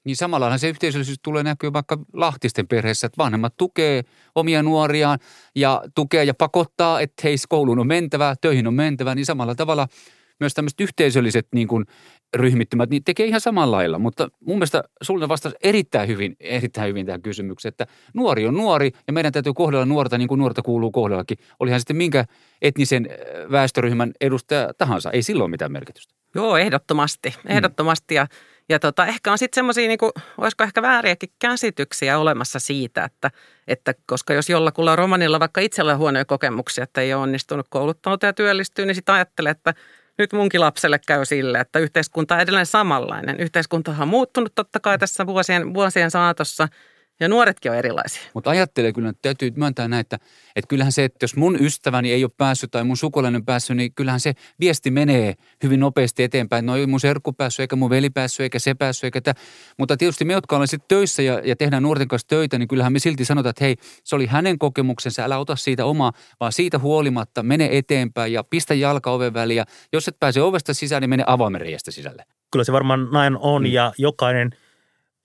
Niin 0.06 0.16
samallahan 0.16 0.60
se 0.60 0.70
yhteisöllisyys 0.70 1.20
tulee 1.24 1.44
näkyä 1.44 1.74
vaikka 1.74 1.98
Lahtisten 2.14 2.68
perheessä, 2.68 3.08
että 3.08 3.18
vanhemmat 3.18 3.54
tukee 3.58 4.04
omia 4.36 4.64
nuoriaan 4.64 5.20
ja 5.56 5.84
tukee 5.96 6.24
ja 6.24 6.34
pakottaa, 6.34 7.02
että 7.02 7.22
hei, 7.24 7.36
kouluun 7.50 7.80
on 7.80 7.88
mentävä, 7.88 8.36
töihin 8.42 8.68
on 8.68 8.74
mentävä, 8.74 9.16
niin 9.16 9.26
samalla 9.26 9.56
tavalla– 9.56 9.88
myös 10.40 10.54
tämmöiset 10.54 10.82
yhteisölliset 10.82 11.48
niin 11.54 11.68
kuin 11.68 11.86
ryhmittymät, 12.34 12.90
niin 12.90 13.04
tekee 13.04 13.26
ihan 13.26 13.42
samalla 13.42 13.78
lailla. 13.78 14.00
Mutta 14.00 14.30
mun 14.40 14.58
mielestä 14.58 14.84
sulle 15.02 15.30
vastasi 15.30 15.56
erittäin 15.64 16.08
hyvin, 16.08 16.36
erittäin 16.40 16.90
hyvin 16.90 17.06
tähän 17.06 17.22
kysymykseen, 17.22 17.70
että 17.70 17.88
nuori 18.14 18.48
on 18.48 18.54
nuori 18.54 18.92
ja 19.08 19.14
meidän 19.14 19.34
täytyy 19.34 19.54
kohdella 19.54 19.86
nuorta 19.86 20.18
niin 20.18 20.28
kuin 20.28 20.40
nuorta 20.40 20.62
kuuluu 20.62 20.92
kohdellakin. 20.92 21.38
Olihan 21.60 21.80
sitten 21.80 21.96
minkä 21.96 22.26
etnisen 22.62 23.08
äh, 23.12 23.52
väestöryhmän 23.52 24.12
edustaja 24.22 24.74
tahansa, 24.78 25.12
ei 25.12 25.24
silloin 25.24 25.52
mitään 25.52 25.72
merkitystä. 25.72 26.14
Joo, 26.36 26.58
ehdottomasti, 26.58 27.30
mm. 27.30 27.52
ehdottomasti 27.52 28.16
ja 28.16 28.28
ja 28.70 28.80
tota, 28.80 29.06
ehkä 29.06 29.32
on 29.32 29.38
sitten 29.38 29.56
semmoisia, 29.56 29.88
niin 29.88 30.00
olisiko 30.38 30.64
ehkä 30.64 30.82
vääriäkin 30.82 31.30
käsityksiä 31.40 32.20
olemassa 32.20 32.60
siitä, 32.60 33.04
että, 33.04 33.32
että 33.68 33.94
koska 34.06 34.34
jos 34.34 34.50
jollakulla 34.50 34.96
romanilla 34.96 35.40
vaikka 35.40 35.62
itsellä 35.62 35.92
on 35.92 35.98
huonoja 35.98 36.26
kokemuksia, 36.26 36.84
että 36.84 37.02
ei 37.02 37.14
ole 37.14 37.22
onnistunut 37.22 37.68
kouluttautua 37.70 38.30
ja 38.30 38.34
työllistyä, 38.34 38.86
niin 38.86 38.96
sitten 38.96 39.16
ajattelee, 39.16 39.52
että 39.52 39.74
nyt 40.20 40.34
munkin 40.34 40.62
lapselle 40.62 41.00
käy 41.08 41.26
sille, 41.26 41.60
että 41.60 41.80
yhteiskunta 41.80 42.36
on 42.36 42.42
edelleen 42.42 42.66
samanlainen. 42.66 43.40
Yhteiskunta 43.40 43.96
on 44.00 44.08
muuttunut 44.08 44.56
totta 44.56 44.80
kai 44.80 45.00
tässä 45.00 45.26
vuosien, 45.26 45.74
vuosien 45.74 46.12
saatossa– 46.12 46.68
ja 47.20 47.30
nuoretkin 47.30 47.72
on 47.72 47.78
erilaisia. 47.78 48.22
Mutta 48.34 48.50
ajattelee 48.50 48.94
kyllä, 48.94 49.10
että 49.10 49.22
täytyy 49.22 49.52
myöntää 49.56 49.88
näin, 49.88 50.02
että, 50.02 50.16
että 50.56 50.68
kyllähän 50.68 50.92
se, 50.92 51.04
että 51.04 51.24
jos 51.24 51.36
mun 51.36 51.58
ystäväni 51.62 52.12
ei 52.12 52.24
ole 52.24 52.32
päässyt 52.38 52.72
tai 52.72 52.84
mun 52.84 52.98
sukulainen 52.98 53.46
päässyt, 53.46 53.78
niin 53.78 53.94
kyllähän 53.94 54.20
se 54.20 54.34
viesti 54.60 54.92
menee 54.92 55.34
hyvin 55.64 55.80
nopeasti 55.80 56.24
eteenpäin. 56.24 56.66
No 56.66 56.76
ei 56.76 56.88
mun 56.88 57.00
serkku 57.00 57.34
päässyt, 57.34 57.60
eikä 57.60 57.76
mun 57.76 57.90
veli 57.90 58.10
päässyt, 58.10 58.44
eikä 58.44 58.60
se 58.60 58.74
päässyt, 58.74 59.04
eikä 59.04 59.22
tämä. 59.22 59.34
Mutta 59.78 59.98
tietysti 59.98 60.26
me, 60.26 60.34
jotka 60.34 60.56
ollaan 60.56 60.68
sitten 60.68 60.88
töissä 60.88 61.22
ja, 61.22 61.42
ja 61.46 61.56
tehdään 61.56 61.84
nuorten 61.84 62.08
kanssa 62.08 62.28
töitä, 62.28 62.58
niin 62.58 62.68
kyllähän 62.68 62.94
me 62.94 63.00
silti 63.00 63.26
sanotaan, 63.26 63.50
että 63.50 63.66
hei, 63.66 63.76
se 64.04 64.16
oli 64.16 64.26
hänen 64.26 64.60
kokemuksensa, 64.60 65.24
älä 65.24 65.38
ota 65.38 65.56
siitä 65.56 65.86
omaa, 65.86 66.14
vaan 66.40 66.52
siitä 66.52 66.80
huolimatta 66.80 67.44
mene 67.44 67.70
eteenpäin 67.72 68.34
ja 68.34 68.44
pistä 68.44 68.74
jalka 68.74 69.12
oven 69.12 69.34
väliin. 69.34 69.58
Ja 69.58 69.66
jos 69.94 70.08
et 70.08 70.20
pääse 70.20 70.42
ovesta 70.42 70.74
sisään, 70.74 71.02
niin 71.02 71.10
mene 71.10 71.24
avaimen 71.28 71.62
sisälle. 71.90 72.24
Kyllä 72.52 72.66
se 72.66 72.72
varmaan 72.72 73.08
näin 73.12 73.38
on 73.38 73.62
mm. 73.62 73.72
ja 73.72 73.94
jokainen– 73.98 74.50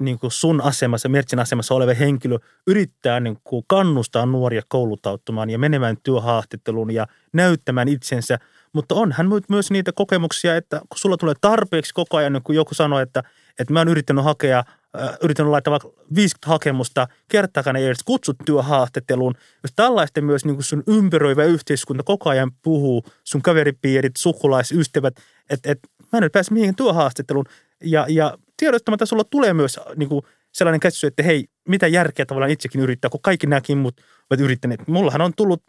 niin 0.00 0.18
kuin 0.18 0.30
sun 0.30 0.60
asemassa, 0.60 1.08
Mertsin 1.08 1.38
asemassa 1.38 1.74
oleva 1.74 1.94
henkilö 1.94 2.38
yrittää 2.66 3.20
niin 3.20 3.38
kuin 3.44 3.64
kannustaa 3.66 4.26
nuoria 4.26 4.62
kouluttautumaan 4.68 5.50
ja 5.50 5.58
menemään 5.58 5.96
työhaastatteluun 6.02 6.90
ja 6.90 7.06
näyttämään 7.32 7.88
itsensä. 7.88 8.38
Mutta 8.72 8.94
onhan 8.94 9.26
myös 9.48 9.70
niitä 9.70 9.92
kokemuksia, 9.92 10.56
että 10.56 10.78
kun 10.78 10.98
sulla 10.98 11.16
tulee 11.16 11.34
tarpeeksi 11.40 11.94
koko 11.94 12.16
ajan, 12.16 12.32
niin 12.32 12.42
kun 12.42 12.54
joku 12.54 12.74
sanoo, 12.74 12.98
että, 12.98 13.22
että 13.58 13.72
mä 13.72 13.80
oon 13.80 13.88
yrittänyt 13.88 14.24
hakea, 14.24 14.58
äh, 14.58 15.16
yrittänyt 15.22 15.50
laittaa 15.50 15.70
vaikka 15.70 15.88
50 16.14 16.48
hakemusta, 16.48 17.08
kertaakaan 17.28 17.76
ei 17.76 17.86
edes 17.86 18.02
kutsu 18.04 18.32
työhaastatteluun. 18.44 19.34
Jos 19.62 19.72
tällaista 19.76 20.20
myös 20.20 20.44
niin 20.44 20.56
kuin 20.56 20.64
sun 20.64 20.82
ympäröivä 20.86 21.44
yhteiskunta 21.44 22.02
koko 22.02 22.30
ajan 22.30 22.50
puhuu, 22.62 23.04
sun 23.24 23.42
kaveripiirit, 23.42 24.16
sukulaisystävät, 24.16 25.14
että, 25.50 25.72
että 25.72 25.88
mä 26.12 26.16
en 26.16 26.22
nyt 26.22 26.32
pääse 26.32 26.54
mihin 26.54 26.76
työhaastatteluun. 26.76 27.46
Ja, 27.84 28.06
ja 28.08 28.38
tiedostamatta 28.56 29.06
sulla 29.06 29.24
tulee 29.24 29.54
myös 29.54 29.80
niin 29.96 30.08
kuin 30.08 30.22
sellainen 30.52 30.80
käsitys, 30.80 31.04
että 31.04 31.22
hei, 31.22 31.44
mitä 31.68 31.86
järkeä 31.86 32.26
tavallaan 32.26 32.50
itsekin 32.50 32.80
yrittää, 32.80 33.10
kun 33.10 33.20
kaikki 33.22 33.46
nämäkin 33.46 33.78
muut 33.78 34.00
ovat 34.30 34.40
yrittäneet. 34.40 34.88
Mullahan 34.88 35.20
on 35.20 35.32
tullut 35.36 35.62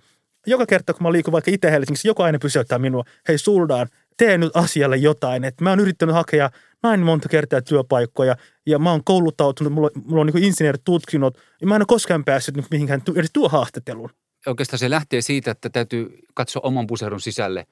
joka 0.47 0.65
kerta, 0.65 0.93
kun 0.93 1.03
mä 1.03 1.11
liikun 1.11 1.31
vaikka 1.31 1.51
Itä-Helsingissä, 1.51 2.07
joku 2.07 2.23
aina 2.23 2.39
pysäyttää 2.39 2.79
minua, 2.79 3.03
hei 3.27 3.37
Suldaan, 3.37 3.87
tee 4.17 4.37
nyt 4.37 4.51
asialle 4.55 4.97
jotain. 4.97 5.43
Että 5.43 5.63
mä 5.63 5.69
oon 5.69 5.79
yrittänyt 5.79 6.15
hakea 6.15 6.49
näin 6.83 6.99
monta 6.99 7.29
kertaa 7.29 7.61
työpaikkoja 7.61 8.35
ja 8.65 8.79
mä 8.79 8.91
oon 8.91 9.03
kouluttautunut, 9.03 9.73
mulla, 9.73 9.89
mulla 10.03 10.21
on 10.21 10.27
niin 10.27 10.43
insinööritutkinnot 10.43 11.37
ja 11.61 11.67
mä 11.67 11.75
en 11.75 11.81
ole 11.81 11.85
koskaan 11.87 12.25
päässyt 12.25 12.55
niin 12.55 12.65
mihinkään 12.71 13.01
edes 13.15 13.29
työhaastatteluun. 13.33 14.09
Oikeastaan 14.47 14.79
se 14.79 14.89
lähtee 14.89 15.21
siitä, 15.21 15.51
että 15.51 15.69
täytyy 15.69 16.19
katsoa 16.33 16.61
oman 16.65 16.87
puserun 16.87 17.21
sisälle 17.21 17.67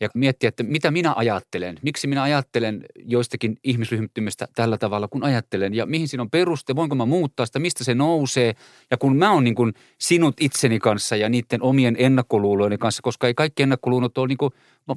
ja 0.00 0.08
miettiä, 0.14 0.48
että 0.48 0.62
mitä 0.62 0.90
minä 0.90 1.12
ajattelen, 1.16 1.78
miksi 1.82 2.06
minä 2.06 2.22
ajattelen 2.22 2.84
joistakin 3.04 3.58
ihmisryhmittymistä 3.64 4.48
tällä 4.54 4.78
tavalla, 4.78 5.08
kun 5.08 5.24
ajattelen 5.24 5.74
ja 5.74 5.86
mihin 5.86 6.08
siinä 6.08 6.22
on 6.22 6.30
peruste, 6.30 6.76
voinko 6.76 6.94
mä 6.94 7.06
muuttaa 7.06 7.46
sitä, 7.46 7.58
mistä 7.58 7.84
se 7.84 7.94
nousee. 7.94 8.54
Ja 8.90 8.96
kun 8.96 9.16
mä 9.16 9.32
oon 9.32 9.44
niin 9.44 9.54
kuin 9.54 9.74
sinut 9.98 10.34
itseni 10.40 10.78
kanssa 10.78 11.16
ja 11.16 11.28
niiden 11.28 11.62
omien 11.62 11.96
ennakkoluulojen 11.98 12.78
kanssa, 12.78 13.02
koska 13.02 13.26
ei 13.26 13.34
kaikki 13.34 13.62
ennakkoluulot 13.62 14.18
ole 14.18 14.28
niin 14.28 14.38
kuin 14.38 14.52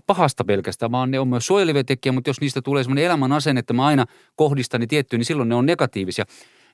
pahasta 0.08 0.44
pelkästään, 0.44 0.92
vaan 0.92 1.12
ne 1.12 1.20
on 1.20 1.28
myös 1.28 1.48
suojelevia 1.48 1.84
tekijä, 1.84 2.12
mutta 2.12 2.30
jos 2.30 2.42
niistä 2.42 2.62
tulee 2.62 2.84
semmoinen 2.84 3.06
elämän 3.06 3.32
asenne, 3.32 3.60
että 3.60 3.74
mä 3.74 3.86
aina 3.86 4.06
kohdistan 4.36 4.82
ne 4.82 4.88
tiettyyn, 4.88 5.20
niin 5.20 5.26
silloin 5.26 5.50
ne 5.50 5.56
on 5.56 5.66
negatiivisia 5.66 6.26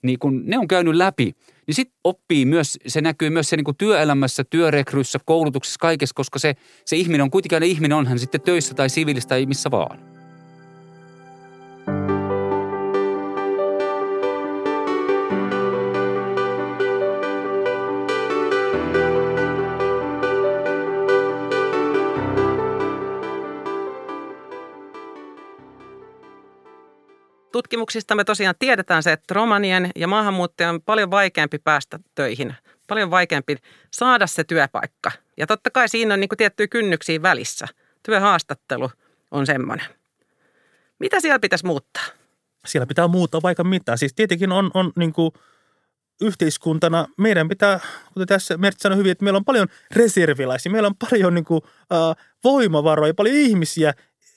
niin 0.04 0.20
kun 0.20 0.44
ne 0.46 0.58
on 0.58 0.68
käynyt 0.68 0.96
läpi, 0.96 1.32
niin 1.68 1.76
sitten 1.76 2.00
oppii 2.04 2.46
myös, 2.46 2.78
se 2.88 3.02
näkyy 3.02 3.30
myös 3.30 3.50
se 3.50 3.58
niin 3.58 3.78
työelämässä, 3.78 4.44
työrekryssä, 4.44 5.20
koulutuksessa, 5.26 5.78
kaikessa, 5.80 6.14
koska 6.16 6.40
se, 6.40 6.56
se 6.86 6.96
ihminen 6.96 7.22
on 7.22 7.32
kuitenkin 7.32 7.64
ihminen, 7.64 7.98
on 7.98 8.08
hän 8.08 8.20
sitten 8.20 8.42
töissä 8.42 8.74
tai 8.74 8.90
siviilistä 8.90 9.30
tai 9.30 9.46
missä 9.46 9.72
vaan. 9.72 10.09
Tutkimuksista 27.60 28.16
me 28.16 28.24
tosiaan 28.24 28.56
tiedetään 28.60 29.04
se, 29.04 29.12
että 29.12 29.34
romanien 29.34 29.92
ja 29.96 30.08
maahanmuuttajien 30.08 30.74
on 30.74 30.82
paljon 30.82 31.12
vaikeampi 31.12 31.60
päästä 31.60 32.00
töihin, 32.16 32.56
paljon 32.88 33.12
vaikeampi 33.12 33.58
saada 33.94 34.28
se 34.28 34.44
työpaikka. 34.44 35.12
Ja 35.38 35.48
totta 35.48 35.70
kai 35.70 35.90
siinä 35.90 36.14
on 36.14 36.20
niin 36.20 36.30
kuin 36.30 36.38
tiettyjä 36.38 36.68
kynnyksiä 36.68 37.22
välissä. 37.22 37.68
Työhaastattelu 38.04 38.92
on 39.32 39.46
semmoinen. 39.46 39.86
Mitä 41.00 41.20
siellä 41.20 41.40
pitäisi 41.40 41.66
muuttaa? 41.66 42.04
Siellä 42.66 42.86
pitää 42.86 43.08
muuttaa 43.08 43.42
vaikka 43.42 43.64
mitä. 43.64 43.98
Siis 43.98 44.14
tietenkin 44.14 44.52
on, 44.52 44.72
on 44.74 44.92
niin 44.96 45.14
kuin 45.14 45.32
yhteiskuntana, 46.22 47.08
meidän 47.18 47.48
pitää, 47.48 47.80
kuten 48.14 48.28
tässä 48.28 48.58
Mertsi 48.58 48.84
sanoi 48.84 48.98
hyvin, 48.98 49.12
että 49.12 49.24
meillä 49.24 49.38
on 49.38 49.46
paljon 49.46 49.68
reserviläisiä, 49.92 50.72
meillä 50.72 50.88
on 50.88 51.10
paljon 51.10 51.34
niin 51.34 51.46
kuin, 51.46 51.62
äh, 51.94 52.26
voimavaroja, 52.44 53.14
paljon 53.14 53.36
ihmisiä, 53.36 53.94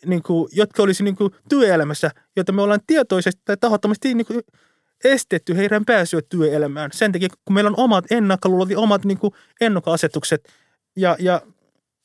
niin 0.06 0.22
kuin, 0.22 0.48
jotka 0.52 0.82
olisi 0.82 1.04
niin 1.04 1.16
kuin, 1.16 1.32
työelämässä, 1.48 2.10
joita 2.36 2.52
me 2.52 2.62
ollaan 2.62 2.80
tietoisesti 2.86 3.42
tai 3.44 3.56
tahottomasti 3.56 4.14
niin 4.14 4.26
kuin, 4.26 4.40
estetty 5.04 5.56
heidän 5.56 5.84
pääsyä 5.84 6.20
työelämään. 6.28 6.90
Sen 6.92 7.12
takia, 7.12 7.28
kun 7.44 7.54
meillä 7.54 7.68
on 7.68 7.84
omat 7.84 8.04
ennakkoluulot 8.10 8.70
ja 8.70 8.78
omat 8.78 9.04
niin 9.04 9.18
kuin, 9.18 9.34
ennakkoasetukset. 9.60 10.48
Ja, 10.96 11.16
ja 11.18 11.42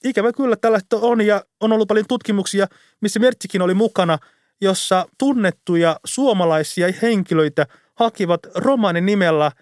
ikävä 0.04 0.34
kyllä 0.34 0.56
tällaista 0.56 0.98
on 0.98 1.22
ja 1.22 1.44
on 1.60 1.74
ollut 1.74 1.88
paljon 1.88 2.06
tutkimuksia, 2.08 2.68
missä 3.02 3.20
Mertsikin 3.20 3.62
oli 3.62 3.74
mukana, 3.74 4.18
jossa 4.62 5.06
tunnettuja 5.18 6.00
suomalaisia 6.06 6.88
henkilöitä 7.02 7.68
hakivat 7.96 8.40
romanin 8.56 9.06
nimellä– 9.06 9.52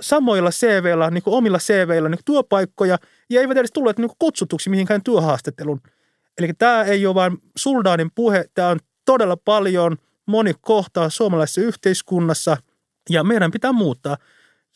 samoilla 0.00 0.50
CV-llä, 0.50 1.10
niin 1.10 1.22
kuin 1.22 1.34
omilla 1.34 1.58
CV-illä 1.58 2.08
niin 2.08 2.20
työpaikkoja 2.24 2.98
ja 3.30 3.40
eivät 3.40 3.56
edes 3.56 3.72
tulleet 3.72 3.98
niin 3.98 4.10
kutsutuksi 4.18 4.70
mihinkään 4.70 5.02
työhaastatteluun. 5.02 5.80
Eli 6.38 6.52
tämä 6.58 6.82
ei 6.82 7.06
ole 7.06 7.14
vain 7.14 7.38
Suldaanin 7.56 8.10
puhe, 8.14 8.44
tämä 8.54 8.68
on 8.68 8.78
todella 9.04 9.36
paljon 9.36 9.96
moni 10.26 10.52
kohtaa 10.60 11.10
suomalaisessa 11.10 11.60
yhteiskunnassa 11.60 12.56
ja 13.10 13.24
meidän 13.24 13.50
pitää 13.50 13.72
muuttaa. 13.72 14.16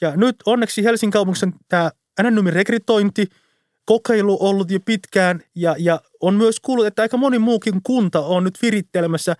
Ja 0.01 0.17
nyt 0.17 0.37
onneksi 0.47 0.85
Helsingin 0.85 1.13
kaupungissa 1.13 1.49
tämä 1.69 1.91
anonyymi 2.19 2.51
rekrytointi, 2.51 3.27
kokeilu 3.85 4.39
ollut 4.41 4.71
jo 4.71 4.81
pitkään 4.85 5.41
ja, 5.55 5.77
ja 5.79 6.01
on 6.21 6.35
myös 6.35 6.61
kuullut, 6.61 6.87
että 6.87 7.03
aika 7.03 7.17
moni 7.17 7.39
muukin 7.39 7.81
kunta 7.83 8.21
on 8.21 8.45
nyt 8.45 8.59
virittelemässä 8.63 9.37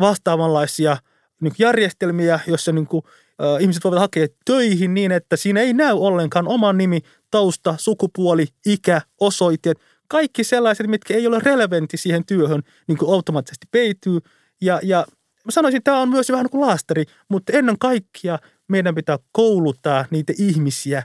vastaavanlaisia 0.00 0.96
niin 1.40 1.52
järjestelmiä, 1.58 2.40
joissa 2.46 2.72
niin 2.72 2.86
kuin, 2.86 3.02
äh, 3.42 3.60
ihmiset 3.62 3.84
voivat 3.84 4.00
hakea 4.00 4.26
töihin 4.44 4.94
niin, 4.94 5.12
että 5.12 5.36
siinä 5.36 5.60
ei 5.60 5.72
näy 5.72 5.94
ollenkaan 5.94 6.48
oman 6.48 6.78
nimi 6.78 7.00
tausta, 7.30 7.74
sukupuoli, 7.78 8.46
ikä, 8.66 9.02
osoitteet, 9.20 9.78
kaikki 10.08 10.44
sellaiset, 10.44 10.86
mitkä 10.86 11.14
ei 11.14 11.26
ole 11.26 11.38
relevantti 11.42 11.96
siihen 11.96 12.26
työhön, 12.26 12.62
niin 12.86 12.98
kuin 12.98 13.14
automaattisesti 13.14 13.66
peityy. 13.70 14.18
Ja, 14.60 14.80
ja 14.82 15.06
mä 15.44 15.50
sanoisin, 15.50 15.78
että 15.78 15.90
tämä 15.90 16.02
on 16.02 16.08
myös 16.08 16.30
vähän 16.30 16.44
niin 16.44 16.50
kuin 16.50 16.66
laastari, 16.66 17.04
mutta 17.28 17.52
ennen 17.52 17.78
kaikkea 17.78 18.38
meidän 18.68 18.94
pitää 18.94 19.18
kouluttaa 19.32 20.04
niitä 20.10 20.32
ihmisiä, 20.38 21.02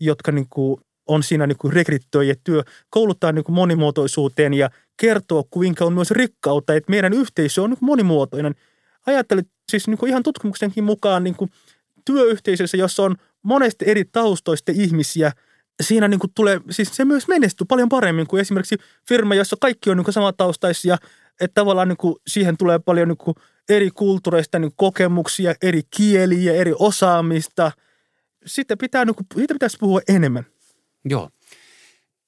jotka 0.00 0.32
niin 0.32 0.46
kuin 0.50 0.80
on 1.06 1.22
siinä 1.22 1.46
niin 1.46 1.72
rekryttöijä 1.72 2.34
työ, 2.44 2.62
kouluttaa 2.90 3.32
niin 3.32 3.44
kuin 3.44 3.56
monimuotoisuuteen 3.56 4.54
ja 4.54 4.70
kertoa, 4.96 5.42
kuinka 5.50 5.84
on 5.84 5.92
myös 5.92 6.10
rikkautta, 6.10 6.74
että 6.74 6.90
meidän 6.90 7.12
yhteisö 7.12 7.62
on 7.62 7.70
niin 7.70 7.78
monimuotoinen. 7.80 8.54
Ajattelet 9.06 9.46
siis 9.70 9.88
niin 9.88 9.98
kuin 9.98 10.10
ihan 10.10 10.22
tutkimuksenkin 10.22 10.84
mukaan 10.84 11.24
niin 11.24 11.36
kuin 11.36 11.50
työyhteisössä, 12.04 12.76
jossa 12.76 13.02
on 13.02 13.16
monesti 13.42 13.84
eri 13.88 14.04
taustoista 14.04 14.72
ihmisiä, 14.74 15.32
siinä 15.82 16.08
niin 16.08 16.20
kuin 16.20 16.32
tulee, 16.34 16.60
siis 16.70 16.96
se 16.96 17.04
myös 17.04 17.28
menestyy 17.28 17.64
paljon 17.68 17.88
paremmin 17.88 18.26
kuin 18.26 18.40
esimerkiksi 18.40 18.76
firma, 19.08 19.34
jossa 19.34 19.56
kaikki 19.60 19.90
on 19.90 19.96
niin 19.96 20.04
kuin 20.04 20.12
samantaustaisia, 20.14 20.96
että 21.40 21.54
tavallaan 21.54 21.88
niin 21.88 21.96
kuin 21.96 22.16
siihen 22.26 22.56
tulee 22.56 22.78
paljon 22.78 23.08
niin 23.08 23.16
kuin 23.16 23.34
eri 23.68 23.90
kulttuureista 23.90 24.58
niin 24.58 24.72
kokemuksia, 24.76 25.54
eri 25.62 25.82
kieliä, 25.96 26.52
eri 26.52 26.72
osaamista. 26.78 27.72
Sitten 28.46 28.78
pitää, 28.78 29.04
niin 29.04 29.14
kuin, 29.14 29.26
siitä 29.34 29.54
pitäisi 29.54 29.76
puhua 29.80 30.00
enemmän. 30.08 30.46
Joo. 31.04 31.30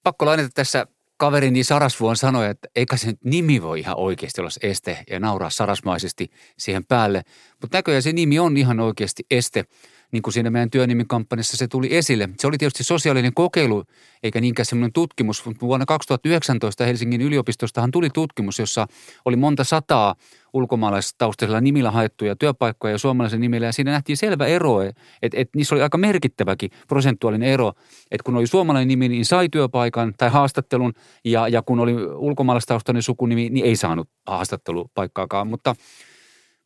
Pakko 0.02 0.26
lainata 0.26 0.48
tässä 0.54 0.86
kaverini 1.16 1.64
Sarasvuon 1.64 2.16
sanoi, 2.16 2.46
että 2.46 2.68
eikä 2.76 2.96
se 2.96 3.14
nimi 3.24 3.62
voi 3.62 3.80
ihan 3.80 3.98
oikeasti 3.98 4.40
olla 4.40 4.50
este 4.62 5.04
ja 5.10 5.20
nauraa 5.20 5.50
sarasmaisesti 5.50 6.30
siihen 6.58 6.84
päälle. 6.84 7.22
Mutta 7.62 7.78
näköjään 7.78 8.02
se 8.02 8.12
nimi 8.12 8.38
on 8.38 8.56
ihan 8.56 8.80
oikeasti 8.80 9.22
este 9.30 9.64
niin 10.12 10.22
kuin 10.22 10.34
siinä 10.34 10.50
meidän 10.50 10.70
työnimikampanjassa 10.70 11.56
se 11.56 11.68
tuli 11.68 11.96
esille. 11.96 12.28
Se 12.38 12.46
oli 12.46 12.58
tietysti 12.58 12.84
sosiaalinen 12.84 13.34
kokeilu, 13.34 13.84
eikä 14.22 14.40
niinkään 14.40 14.66
semmoinen 14.66 14.92
tutkimus. 14.92 15.46
Mutta 15.46 15.66
vuonna 15.66 15.86
2019 15.86 16.84
Helsingin 16.84 17.20
yliopistostahan 17.20 17.90
tuli 17.90 18.10
tutkimus, 18.10 18.58
jossa 18.58 18.86
oli 19.24 19.36
monta 19.36 19.64
sataa 19.64 20.14
ulkomaalaistaustaisilla 20.52 21.60
nimillä 21.60 21.90
haettuja 21.90 22.36
työpaikkoja 22.36 22.94
ja 22.94 22.98
suomalaisen 22.98 23.40
nimillä. 23.40 23.66
Ja 23.66 23.72
siinä 23.72 23.90
nähtiin 23.90 24.16
selvä 24.16 24.46
ero, 24.46 24.82
että, 24.82 24.96
että 25.22 25.56
niissä 25.56 25.74
oli 25.74 25.82
aika 25.82 25.98
merkittäväkin 25.98 26.70
prosentuaalinen 26.88 27.48
ero. 27.48 27.72
Että 28.10 28.24
kun 28.24 28.36
oli 28.36 28.46
suomalainen 28.46 28.88
nimi, 28.88 29.08
niin 29.08 29.24
sai 29.24 29.48
työpaikan 29.48 30.14
tai 30.18 30.30
haastattelun. 30.30 30.92
Ja, 31.24 31.48
ja 31.48 31.62
kun 31.62 31.80
oli 31.80 31.94
ulkomaalaistaustainen 32.14 33.02
sukunimi, 33.02 33.50
niin 33.50 33.66
ei 33.66 33.76
saanut 33.76 34.08
haastattelupaikkaakaan. 34.26 35.46
Mutta 35.46 35.74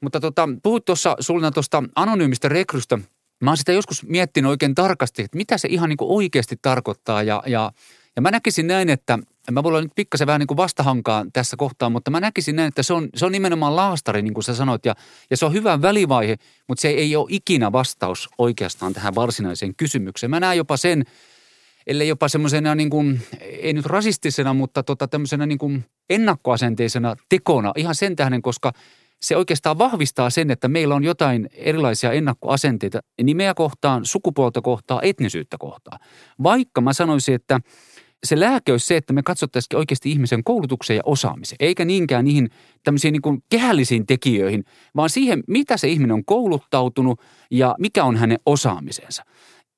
mutta 0.02 0.20
tota, 0.20 0.49
puhut 0.62 0.85
tuossa 0.85 1.16
Sulina 1.20 1.50
tuosta 1.50 1.85
anonyymistä 1.97 2.49
rekrystä– 2.49 2.99
mä 3.40 3.50
oon 3.50 3.56
sitä 3.56 3.73
joskus 3.73 4.06
miettinyt 4.06 4.49
oikein 4.49 4.75
tarkasti, 4.75 5.23
että 5.23 5.37
mitä 5.37 5.59
se 5.59 5.68
ihan 5.68 5.88
niin 5.88 5.97
kuin 5.97 6.11
oikeasti 6.11 6.56
tarkoittaa 6.62 7.23
ja, 7.23 7.42
ja, 7.47 7.73
ja 8.16 8.23
mä 8.23 8.30
näkisin 8.30 8.66
näin, 8.66 8.90
että 8.90 9.18
mä 9.50 9.62
voin 9.62 9.73
olla 9.73 9.82
nyt 9.82 9.94
pikkasen 9.94 10.26
vähän 10.26 10.38
niin 10.38 10.47
kuin 10.47 10.56
vastahankaan 10.56 11.32
tässä 11.32 11.56
kohtaa, 11.56 11.90
mutta 11.90 12.11
mä 12.11 12.20
näkisin 12.20 12.56
näin, 12.56 12.68
että 12.68 12.82
se 12.82 12.92
on, 12.92 13.09
se 13.14 13.26
on 13.26 13.32
nimenomaan 13.32 13.76
laastari, 13.76 14.23
niin 14.23 14.35
kuin 14.35 14.44
sä 14.44 14.54
sanoit, 14.54 14.87
ja, 14.87 14.94
ja 15.30 15.37
se 15.37 15.47
on 15.47 15.52
hyvä 15.52 15.82
välivaihe, 15.82 16.37
mutta 16.68 16.82
se 16.82 16.88
ei 16.88 17.16
ole 17.16 17.26
ikinä 17.28 17.73
vastaus 17.73 18.28
oikeastaan 18.38 18.92
tähän 18.92 19.14
varsinaiseen 19.14 19.75
kysymykseen. 19.75 20.30
Mä 20.30 20.40
näen 20.40 20.56
jopa 20.56 20.76
sen, 20.76 21.04
ellei 21.87 22.09
jopa 22.09 22.28
semmoisena 22.28 22.75
niin 22.75 22.90
kuin, 22.90 23.20
ei 23.40 23.73
nyt 23.73 23.87
rasistisena, 23.87 24.54
mutta 24.54 24.82
tota 24.82 25.09
tämmöisenä 25.09 25.47
niin 25.47 25.59
kuin 25.59 25.85
ennakkoasenteisena 26.11 27.16
tekona 27.28 27.73
ihan 27.76 27.94
sen 27.94 28.16
tähden, 28.16 28.42
koska– 28.42 28.73
se 29.22 29.36
oikeastaan 29.36 29.78
vahvistaa 29.78 30.30
sen, 30.30 30.50
että 30.50 30.68
meillä 30.68 30.94
on 30.94 31.04
jotain 31.04 31.48
erilaisia 31.52 32.12
ennakkoasenteita 32.12 33.00
nimeä 33.22 33.54
kohtaan, 33.54 34.04
sukupuolta 34.04 34.60
kohtaan, 34.60 35.04
etnisyyttä 35.04 35.56
kohtaan. 35.58 36.00
Vaikka 36.42 36.80
mä 36.80 36.92
sanoisin, 36.92 37.34
että 37.34 37.60
se 38.24 38.40
lääke 38.40 38.72
olisi 38.72 38.86
se, 38.86 38.96
että 38.96 39.12
me 39.12 39.22
katsottaisiin 39.22 39.78
oikeasti 39.78 40.10
ihmisen 40.10 40.44
koulutukseen 40.44 40.96
ja 40.96 41.02
osaamiseen, 41.04 41.56
eikä 41.60 41.84
niinkään 41.84 42.24
niihin 42.24 42.50
tämmöisiin 42.84 43.12
niin 43.12 43.42
kehällisiin 43.48 44.06
tekijöihin, 44.06 44.64
vaan 44.96 45.10
siihen, 45.10 45.42
mitä 45.47 45.76
se 45.76 45.88
ihminen 45.88 46.14
on 46.14 46.25
kouluttautunut 46.25 47.21
ja 47.50 47.75
mikä 47.78 48.04
on 48.04 48.16
hänen 48.16 48.38
osaamisensa 48.47 49.25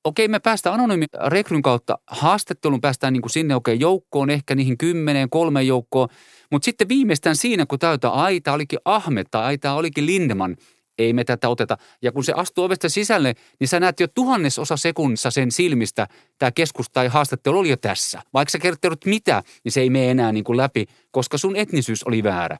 okei, 0.05 0.29
me 0.29 0.39
päästään 0.39 0.75
anonyymi 0.75 1.07
rekryn 1.27 1.63
kautta 1.63 1.99
haastatteluun, 2.07 2.81
päästään 2.81 3.13
niin 3.13 3.23
kuin 3.23 3.31
sinne 3.31 3.55
okei 3.55 3.81
joukkoon, 3.81 4.31
ehkä 4.31 4.55
niihin 4.55 4.79
kymmeneen, 4.79 5.31
kolmeen 5.31 5.67
joukkoon, 5.67 6.09
mutta 6.51 6.65
sitten 6.65 6.89
viimeistään 6.89 7.37
siinä, 7.37 7.67
kun 7.67 7.79
täytä 7.79 8.11
aita 8.11 8.53
olikin 8.53 8.79
Ahmed 8.85 9.27
tai 9.31 9.45
aita 9.45 9.73
olikin 9.73 10.07
Lindeman, 10.07 10.57
ei 10.99 11.13
me 11.13 11.25
tätä 11.25 11.49
oteta. 11.49 11.77
Ja 12.03 12.13
kun 12.13 12.25
se 12.25 12.33
astuu 12.37 12.65
ovesta 12.65 12.89
sisälle, 12.89 13.35
niin 13.61 13.69
sä 13.69 13.81
näet 13.81 14.01
jo 14.01 14.09
tuhannesosa 14.09 14.77
sekunnissa 14.77 15.31
sen 15.31 15.51
silmistä, 15.51 16.09
tämä 16.39 16.51
keskus 16.51 16.91
tai 16.91 17.09
haastattelu 17.09 17.59
oli 17.59 17.69
jo 17.69 17.77
tässä. 17.77 18.23
Vaikka 18.35 18.51
sä 18.51 18.59
kertovat 18.59 19.05
mitä, 19.05 19.43
niin 19.65 19.73
se 19.73 19.81
ei 19.81 19.91
mene 19.91 20.11
enää 20.11 20.33
niin 20.33 20.45
kuin 20.45 20.57
läpi, 20.57 20.87
koska 21.11 21.39
sun 21.39 21.57
etnisyys 21.57 22.05
oli 22.05 22.23
väärä. 22.23 22.59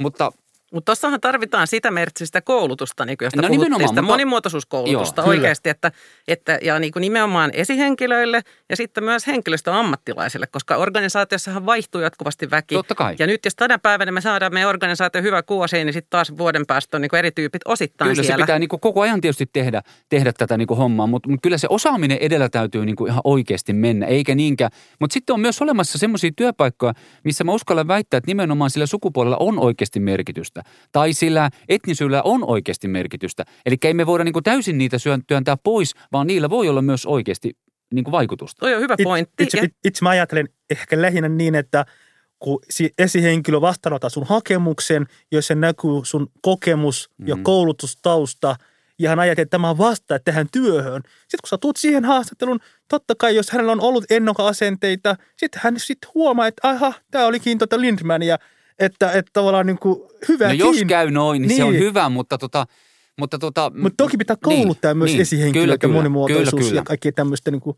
Mutta 0.00 0.32
mutta 0.72 0.90
tuossahan 0.90 1.20
tarvitaan 1.20 1.66
sitä 1.66 1.90
merkitsistä 1.90 2.40
koulutusta, 2.40 3.04
niin 3.04 3.18
kuin 3.18 3.26
josta 3.26 3.42
no, 3.42 3.48
puhuttiin, 3.48 3.74
sitä 3.74 3.86
mutta... 3.86 4.02
monimuotoisuuskoulutusta 4.02 5.20
Joo, 5.20 5.28
oikeasti, 5.28 5.70
että, 5.70 5.92
että, 6.28 6.58
ja 6.62 6.78
niin 6.78 6.92
kuin 6.92 7.00
nimenomaan 7.00 7.50
esihenkilöille 7.54 8.40
ja 8.70 8.76
sitten 8.76 9.04
myös 9.04 9.26
henkilöstöammattilaisille, 9.26 10.46
koska 10.46 10.76
organisaatiossahan 10.76 11.66
vaihtuu 11.66 12.00
jatkuvasti 12.00 12.50
väki. 12.50 12.74
Totta 12.74 12.94
kai. 12.94 13.16
Ja 13.18 13.26
nyt 13.26 13.44
jos 13.44 13.54
tänä 13.56 13.78
päivänä 13.78 14.12
me 14.12 14.20
saadaan 14.20 14.52
meidän 14.52 14.68
organisaatio 14.68 15.22
hyvä 15.22 15.42
kuosi, 15.42 15.84
niin 15.84 15.92
sitten 15.92 16.10
taas 16.10 16.32
vuoden 16.38 16.66
päästä 16.66 16.96
on 16.96 17.00
niin 17.00 17.10
kuin 17.10 17.18
eri 17.18 17.30
tyypit 17.30 17.62
osittain 17.64 18.10
kyllä 18.10 18.22
siellä. 18.22 18.42
se 18.42 18.46
pitää 18.46 18.58
niin 18.58 18.68
kuin 18.68 18.80
koko 18.80 19.00
ajan 19.00 19.20
tietysti 19.20 19.46
tehdä, 19.52 19.82
tehdä 20.08 20.32
tätä 20.32 20.56
niin 20.56 20.68
kuin 20.68 20.78
hommaa, 20.78 21.06
mutta, 21.06 21.28
mutta 21.28 21.42
kyllä 21.42 21.58
se 21.58 21.66
osaaminen 21.70 22.18
edellä 22.20 22.48
täytyy 22.48 22.86
niin 22.86 22.96
kuin 22.96 23.10
ihan 23.10 23.20
oikeasti 23.24 23.72
mennä, 23.72 24.06
eikä 24.06 24.34
niinkään. 24.34 24.70
Mutta 25.00 25.14
sitten 25.14 25.34
on 25.34 25.40
myös 25.40 25.62
olemassa 25.62 25.98
semmoisia 25.98 26.30
työpaikkoja, 26.36 26.92
missä 27.24 27.44
mä 27.44 27.52
uskallan 27.52 27.88
väittää, 27.88 28.18
että 28.18 28.30
nimenomaan 28.30 28.70
sillä 28.70 28.86
sukupuolella 28.86 29.36
on 29.40 29.58
oikeasti 29.58 30.00
merkitystä 30.00 30.61
tai 30.92 31.12
sillä 31.12 31.50
etnisyydellä 31.68 32.22
on 32.22 32.44
oikeasti 32.44 32.88
merkitystä. 32.88 33.44
Eli 33.66 33.76
ei 33.84 33.94
me 33.94 34.06
voida 34.06 34.24
niin 34.24 34.32
kuin 34.32 34.42
täysin 34.42 34.78
niitä 34.78 34.96
työntää 35.26 35.56
pois, 35.56 35.94
vaan 36.12 36.26
niillä 36.26 36.50
voi 36.50 36.68
olla 36.68 36.82
myös 36.82 37.06
oikeasti 37.06 37.50
niin 37.94 38.04
kuin 38.04 38.12
vaikutusta. 38.12 38.60
Toi 38.60 38.74
on 38.74 38.80
hyvä 38.80 38.96
pointti. 39.04 39.42
Itse, 39.42 39.58
itse, 39.58 39.70
itse 39.84 40.02
mä 40.02 40.08
ajattelen 40.08 40.48
ehkä 40.70 41.02
lähinnä 41.02 41.28
niin, 41.28 41.54
että 41.54 41.86
kun 42.38 42.60
esihenkilö 42.98 43.60
vastaanottaa 43.60 44.10
sun 44.10 44.26
hakemuksen, 44.26 45.06
jossa 45.32 45.54
näkyy 45.54 46.00
sun 46.02 46.26
kokemus 46.40 47.10
ja 47.26 47.36
mm. 47.36 47.42
koulutustausta, 47.42 48.56
ja 48.98 49.08
hän 49.08 49.18
ajattelee, 49.18 49.42
että 49.42 49.50
tämä 49.50 49.70
on 49.70 49.78
vasta 49.78 50.18
tähän 50.18 50.46
työhön. 50.52 51.02
Sitten 51.04 51.38
kun 51.42 51.48
sä 51.48 51.58
tulet 51.58 51.76
siihen 51.76 52.04
haastatteluun, 52.04 52.60
totta 52.88 53.14
kai 53.18 53.36
jos 53.36 53.50
hänellä 53.50 53.72
on 53.72 53.80
ollut 53.80 54.04
ennokkoasenteita, 54.10 55.16
sitten 55.36 55.60
hän 55.64 55.74
sitten 55.78 56.10
huomaa, 56.14 56.46
että 56.46 56.68
aha, 56.68 56.92
tämä 57.10 57.26
olikin 57.26 57.58
tota 57.58 57.80
Lindman 57.80 58.22
ja 58.22 58.38
että, 58.84 59.12
että 59.12 59.30
tavallaan 59.32 59.66
niin 59.66 59.78
kuin 59.78 60.00
hyvä 60.28 60.48
No 60.48 60.52
jos 60.52 60.76
käy 60.88 61.10
noin, 61.10 61.42
niin, 61.42 61.48
niin, 61.48 61.56
se 61.56 61.64
on 61.64 61.72
niin. 61.72 61.84
hyvä, 61.84 62.08
mutta 62.08 62.38
tota, 62.38 62.66
mutta 63.18 63.38
tota, 63.38 63.72
Mutta 63.74 64.04
toki 64.04 64.16
pitää 64.16 64.36
kouluttaa 64.42 64.90
niin, 64.90 64.98
myös 64.98 65.10
niin, 65.10 65.20
esihenkilöitä, 65.20 65.88
monimuotoisuus 65.88 66.50
kyllä, 66.50 66.68
kyllä. 66.68 66.80
ja 66.80 66.84
kaikki 66.84 67.12
tämmöistä 67.12 67.50
niin 67.50 67.60
kuin 67.60 67.76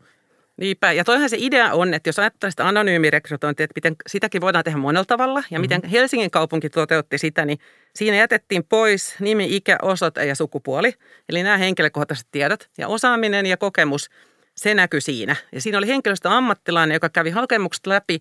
Niinpä, 0.57 0.91
ja 0.91 1.03
toihan 1.03 1.29
se 1.29 1.37
idea 1.39 1.73
on, 1.73 1.93
että 1.93 2.09
jos 2.09 2.19
ajattelee 2.19 2.51
sitä 2.51 2.67
anonyymirekrytointia, 2.67 3.63
että 3.63 3.73
miten 3.75 3.95
sitäkin 4.07 4.41
voidaan 4.41 4.63
tehdä 4.63 4.77
monella 4.77 5.05
tavalla, 5.05 5.39
ja 5.39 5.43
mm-hmm. 5.43 5.61
miten 5.61 5.89
Helsingin 5.89 6.31
kaupunki 6.31 6.69
toteutti 6.69 7.17
sitä, 7.17 7.45
niin 7.45 7.57
siinä 7.95 8.17
jätettiin 8.17 8.63
pois 8.63 9.15
nimi, 9.19 9.55
ikä, 9.55 9.77
osoite 9.81 10.25
ja 10.25 10.35
sukupuoli, 10.35 10.93
eli 11.29 11.43
nämä 11.43 11.57
henkilökohtaiset 11.57 12.27
tiedot, 12.31 12.69
ja 12.77 12.87
osaaminen 12.87 13.45
ja 13.45 13.57
kokemus, 13.57 14.09
se 14.55 14.73
näkyy 14.73 15.01
siinä. 15.01 15.35
Ja 15.51 15.61
siinä 15.61 15.77
oli 15.77 15.87
henkilöstö 15.87 16.29
ammattilainen, 16.29 16.95
joka 16.95 17.09
kävi 17.09 17.29
hakemukset 17.29 17.87
läpi, 17.87 18.19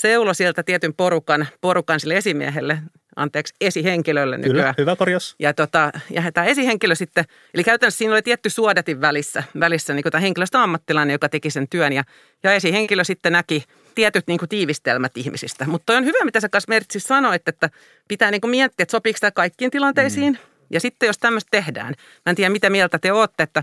seulo 0.00 0.34
sieltä 0.34 0.62
tietyn 0.62 0.94
porukan, 0.94 1.46
porukan 1.60 2.00
sille 2.00 2.16
esimiehelle, 2.16 2.78
anteeksi, 3.16 3.54
esihenkilölle 3.60 4.36
nykyään. 4.36 4.56
Kyllä, 4.56 4.74
hyvä 4.78 4.96
korjaus. 4.96 5.34
Ja, 5.38 5.54
tota, 5.54 5.92
ja 6.10 6.32
tämä 6.32 6.46
esihenkilö 6.46 6.94
sitten, 6.94 7.24
eli 7.54 7.64
käytännössä 7.64 7.98
siinä 7.98 8.12
oli 8.14 8.22
tietty 8.22 8.50
suodatin 8.50 9.00
välissä, 9.00 9.42
välissä 9.60 9.94
niin 9.94 10.04
tämä 10.10 10.20
henkilöstö 10.20 10.58
ammattilainen, 10.58 11.14
joka 11.14 11.28
teki 11.28 11.50
sen 11.50 11.68
työn, 11.68 11.92
ja, 11.92 12.04
ja 12.42 12.52
esihenkilö 12.52 13.04
sitten 13.04 13.32
näki 13.32 13.64
tietyt 13.94 14.26
niin 14.26 14.38
kuin 14.38 14.48
tiivistelmät 14.48 15.16
ihmisistä. 15.16 15.66
Mutta 15.66 15.92
on 15.92 16.04
hyvä, 16.04 16.24
mitä 16.24 16.40
sä 16.40 16.48
kanssa 16.48 16.68
Mertsi 16.68 17.00
sanoit, 17.00 17.48
että 17.48 17.70
pitää 18.08 18.30
niin 18.30 18.40
kuin 18.40 18.50
miettiä, 18.50 18.82
että 18.82 18.92
sopiiko 18.92 19.18
tämä 19.20 19.30
kaikkiin 19.30 19.70
tilanteisiin. 19.70 20.32
Mm. 20.32 20.38
Ja 20.70 20.80
sitten 20.80 21.06
jos 21.06 21.18
tämmöistä 21.18 21.48
tehdään, 21.50 21.94
mä 22.26 22.30
en 22.30 22.36
tiedä 22.36 22.50
mitä 22.50 22.70
mieltä 22.70 22.98
te 22.98 23.12
olette, 23.12 23.42
että 23.42 23.62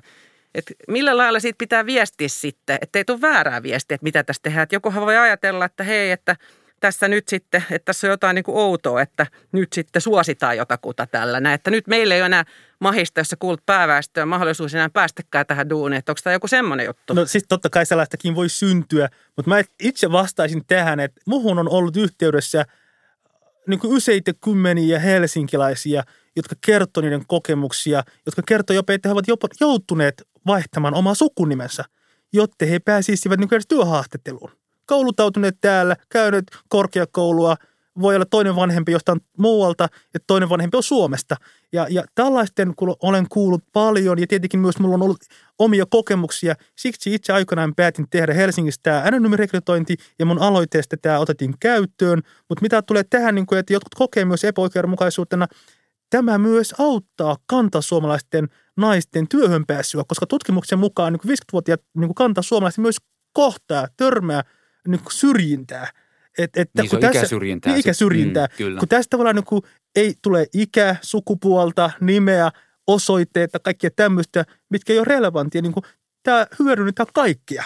että 0.56 0.74
millä 0.88 1.18
lailla 1.18 1.39
siitä 1.39 1.58
pitää 1.58 1.86
viestiä 1.86 2.28
sitten, 2.28 2.78
että 2.82 3.00
ei 3.00 3.06
tule 3.06 3.22
väärää 3.22 3.63
viestiä, 3.63 3.96
että 3.96 4.04
mitä 4.04 4.24
tässä 4.24 4.42
tehdään. 4.44 4.63
Että 4.63 4.76
jokuhan 4.76 5.06
voi 5.06 5.18
ajatella, 5.18 5.66
että 5.66 5.84
hei, 5.84 6.12
että 6.12 6.36
tässä 6.80 7.08
nyt 7.08 7.28
sitten, 7.28 7.66
että 7.72 7.86
tässä 7.86 8.08
on 8.08 8.12
jotain 8.12 8.36
niin 8.36 8.44
kuin 8.44 8.58
outoa, 8.58 9.02
että 9.02 9.28
nyt 9.52 9.74
sitten 9.74 10.02
suositaan 10.02 10.58
jotakuta 10.58 11.08
tällä. 11.08 11.54
Että 11.54 11.72
nyt 11.72 11.88
meillä 11.88 12.16
ei 12.16 12.22
ole 12.22 12.26
enää 12.26 12.46
mahista, 12.80 13.20
jossa 13.20 13.36
kuulut 13.39 13.66
pääväestöä 13.66 14.26
mahdollisuus 14.26 14.76
enää 14.76 14.89
päästäkään 14.89 15.46
tähän 15.46 15.70
duuniin. 15.70 15.98
Että 15.98 16.12
onko 16.12 16.20
tämä 16.24 16.34
joku 16.34 16.48
semmoinen 16.48 16.86
juttu? 16.86 17.13
No 17.13 17.26
siis 17.26 17.46
totta 17.50 17.70
kai 17.70 17.86
sellaistakin 17.86 18.36
voi 18.36 18.50
syntyä, 18.50 19.10
mutta 19.36 19.50
mä 19.50 19.62
itse 19.80 20.12
vastaisin 20.12 20.66
tähän, 20.66 21.00
että 21.00 21.22
muhun 21.26 21.60
on 21.60 21.70
ollut 21.70 21.98
yhteydessä 21.98 22.66
niin 23.68 23.80
kuin 23.80 23.94
useita 23.94 24.32
kymmeniä 24.34 25.00
helsinkiläisiä, 25.00 26.04
jotka 26.36 26.56
kertoo 26.66 27.02
niiden 27.02 27.26
kokemuksia, 27.28 28.04
jotka 28.26 28.42
kertoo 28.48 28.74
jopa, 28.74 28.94
että 28.94 29.10
he 29.10 29.13
ovat 29.13 29.28
jopa 29.28 29.48
joutuneet 29.60 30.28
vaihtamaan 30.47 30.93
omaa 30.93 31.13
sukunimensä. 31.13 31.84
jotta 32.34 32.65
he 32.65 32.79
pääsisivät 32.79 33.39
niin 33.39 33.49
työhaastatteluun. 33.67 34.51
Kouluttautuneet 34.86 35.58
täällä, 35.62 35.95
käyneet 36.10 36.45
korkeakoulua– 36.69 37.56
voi 38.01 38.15
olla 38.15 38.25
toinen 38.25 38.56
vanhempi 38.56 38.91
jostain 38.91 39.21
muualta 39.38 39.88
ja 40.13 40.19
toinen 40.27 40.49
vanhempi 40.49 40.77
on 40.77 40.84
Suomesta. 40.84 41.36
Ja, 41.73 41.88
ja 41.89 42.03
tällaisten 42.15 42.73
kun 42.75 42.95
olen 43.01 43.25
kuullut 43.29 43.63
paljon 43.73 44.19
ja 44.19 44.27
tietenkin 44.27 44.60
myös 44.60 44.79
mulla 44.79 44.95
on 44.95 45.01
ollut 45.01 45.17
omia 45.60 45.86
kokemuksia. 45.89 46.56
Siksi 46.75 47.13
itse 47.13 47.34
aikanaan 47.34 47.75
päätin 47.75 48.06
tehdä 48.10 48.34
Helsingissä 48.34 48.79
tämä 48.84 49.03
anonyymirekrytointi 49.06 49.97
ja 50.19 50.25
mun 50.25 50.39
aloitteesta 50.41 50.97
tämä 51.01 51.19
otettiin 51.19 51.56
käyttöön. 51.60 52.21
Mutta 52.49 52.62
mitä 52.62 52.82
tulee 52.82 53.03
tähän, 53.10 53.36
niin 53.36 53.45
kuin, 53.45 53.60
että 53.60 53.73
jotkut 53.73 53.95
kokee 53.95 54.25
myös 54.25 54.43
epäoikeudenmukaisuutena, 54.43 55.47
tämä 56.17 56.38
myös 56.38 56.76
auttaa 56.80 57.38
kantasuomalaisten 57.45 58.47
naisten 58.78 59.28
työhön 59.28 59.65
pääsyä, 59.65 60.04
koska 60.08 60.26
tutkimuksen 60.26 60.80
mukaan 60.80 61.13
niin 61.13 61.38
50-vuotiaat 61.38 61.82
niin 61.97 62.15
kantasuomalaiset 62.15 62.82
myös 62.82 62.97
kohtaa, 63.34 63.88
törmää 63.97 64.43
niin 64.88 65.02
syrjintää– 65.12 65.88
et, 66.38 66.58
et, 66.58 66.69
niin 66.78 66.89
kun 66.89 66.89
se 66.89 66.95
on 66.95 67.02
tässä, 67.02 67.19
ikäsyrjintää. 67.19 67.71
Niin, 67.71 67.80
ikäsyrjintää. 67.80 68.45
Mm, 68.45 68.58
kyllä. 68.58 68.80
Kun 68.80 68.88
tästä 68.88 69.10
tavallaan 69.10 69.36
niin 69.36 69.62
ei 69.95 70.13
tule 70.21 70.47
ikä, 70.54 70.95
sukupuolta, 71.02 71.91
nimeä, 72.02 72.52
osoitteita, 72.88 73.60
kaikkia 73.60 73.89
tämmöistä, 73.95 74.45
mitkä 74.69 74.93
ei 74.93 74.99
ole 74.99 75.06
relevanttia. 75.08 75.62
Niin 75.62 75.73
kuin, 75.73 75.84
tämä 76.23 76.47
hyödynnetään 76.60 77.08
kaikkia. 77.13 77.63